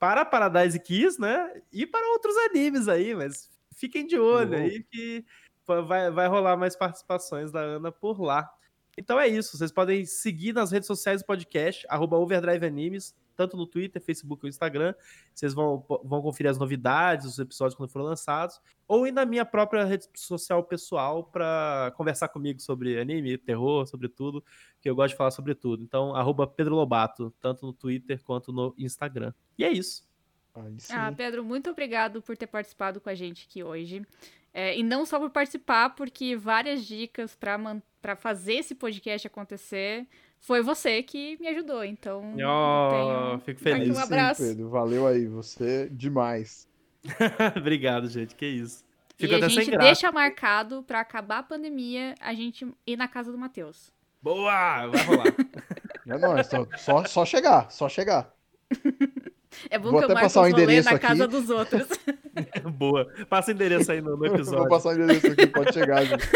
[0.00, 1.60] para Paradise Kiss, né?
[1.70, 4.64] E para outros animes aí, mas fiquem de olho uhum.
[4.64, 5.26] aí que
[5.66, 8.50] vai, vai rolar mais participações da Ana por lá.
[8.96, 9.56] Então é isso.
[9.56, 14.44] Vocês podem seguir nas redes sociais do podcast, arroba Overdrive Animes, tanto no Twitter, Facebook
[14.44, 14.94] ou Instagram.
[15.34, 18.60] Vocês vão, vão conferir as novidades, os episódios quando foram lançados.
[18.86, 24.08] Ou ir na minha própria rede social pessoal para conversar comigo sobre anime, terror, sobre
[24.08, 24.44] tudo,
[24.80, 25.82] que eu gosto de falar sobre tudo.
[25.82, 29.32] Então, arroba Pedro Lobato, tanto no Twitter quanto no Instagram.
[29.56, 30.06] E é isso.
[30.90, 34.06] Ah, Pedro, muito obrigado por ter participado com a gente aqui hoje.
[34.52, 37.56] É, e não só por participar, porque várias dicas para
[38.16, 40.06] fazer esse podcast acontecer
[40.40, 41.84] foi você que me ajudou.
[41.84, 43.40] Então, oh, tenho...
[43.44, 43.96] fico feliz.
[43.96, 44.42] Um abraço.
[44.42, 46.68] Sim, Pedro, valeu aí, você demais.
[47.56, 48.84] Obrigado, gente, que isso.
[49.16, 53.30] Fico e a gente deixa marcado para acabar a pandemia a gente ir na casa
[53.30, 53.92] do Matheus.
[54.20, 54.86] Boa!
[54.88, 55.26] Vai rolar.
[56.06, 58.32] é nóis, só, só, só chegar, só chegar.
[59.70, 61.06] É bom Vou que até eu passar o endereço na aqui.
[61.06, 61.86] casa dos outros.
[62.74, 63.06] Boa.
[63.28, 64.60] Passa o endereço aí no, no episódio.
[64.60, 66.28] Vou passar o endereço aqui, pode chegar, gente.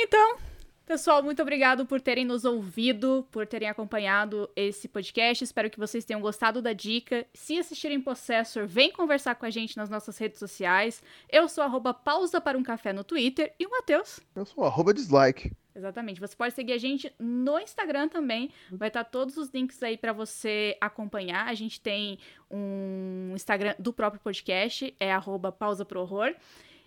[0.00, 0.38] Então,
[0.86, 5.44] Pessoal, muito obrigado por terem nos ouvido, por terem acompanhado esse podcast.
[5.44, 7.26] Espero que vocês tenham gostado da dica.
[7.34, 11.02] Se assistirem Possessor, vem conversar com a gente nas nossas redes sociais.
[11.28, 13.52] Eu sou arroba pausa para um café no Twitter.
[13.60, 14.20] E o Matheus?
[14.34, 15.52] Eu sou arroba dislike.
[15.74, 16.20] Exatamente.
[16.20, 18.50] Você pode seguir a gente no Instagram também.
[18.72, 21.48] Vai estar todos os links aí para você acompanhar.
[21.48, 22.18] A gente tem
[22.50, 26.34] um Instagram do próprio podcast, é arroba pausa pro horror.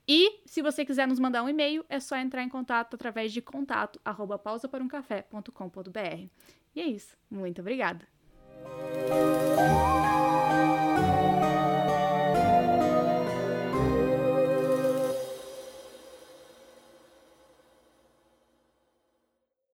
[0.08, 3.42] E se você quiser nos mandar um e-mail, é só entrar em contato através de
[3.42, 6.28] contato arroba pausaparumcafé.com.br.
[6.76, 7.18] E é isso.
[7.30, 8.08] Muito obrigada.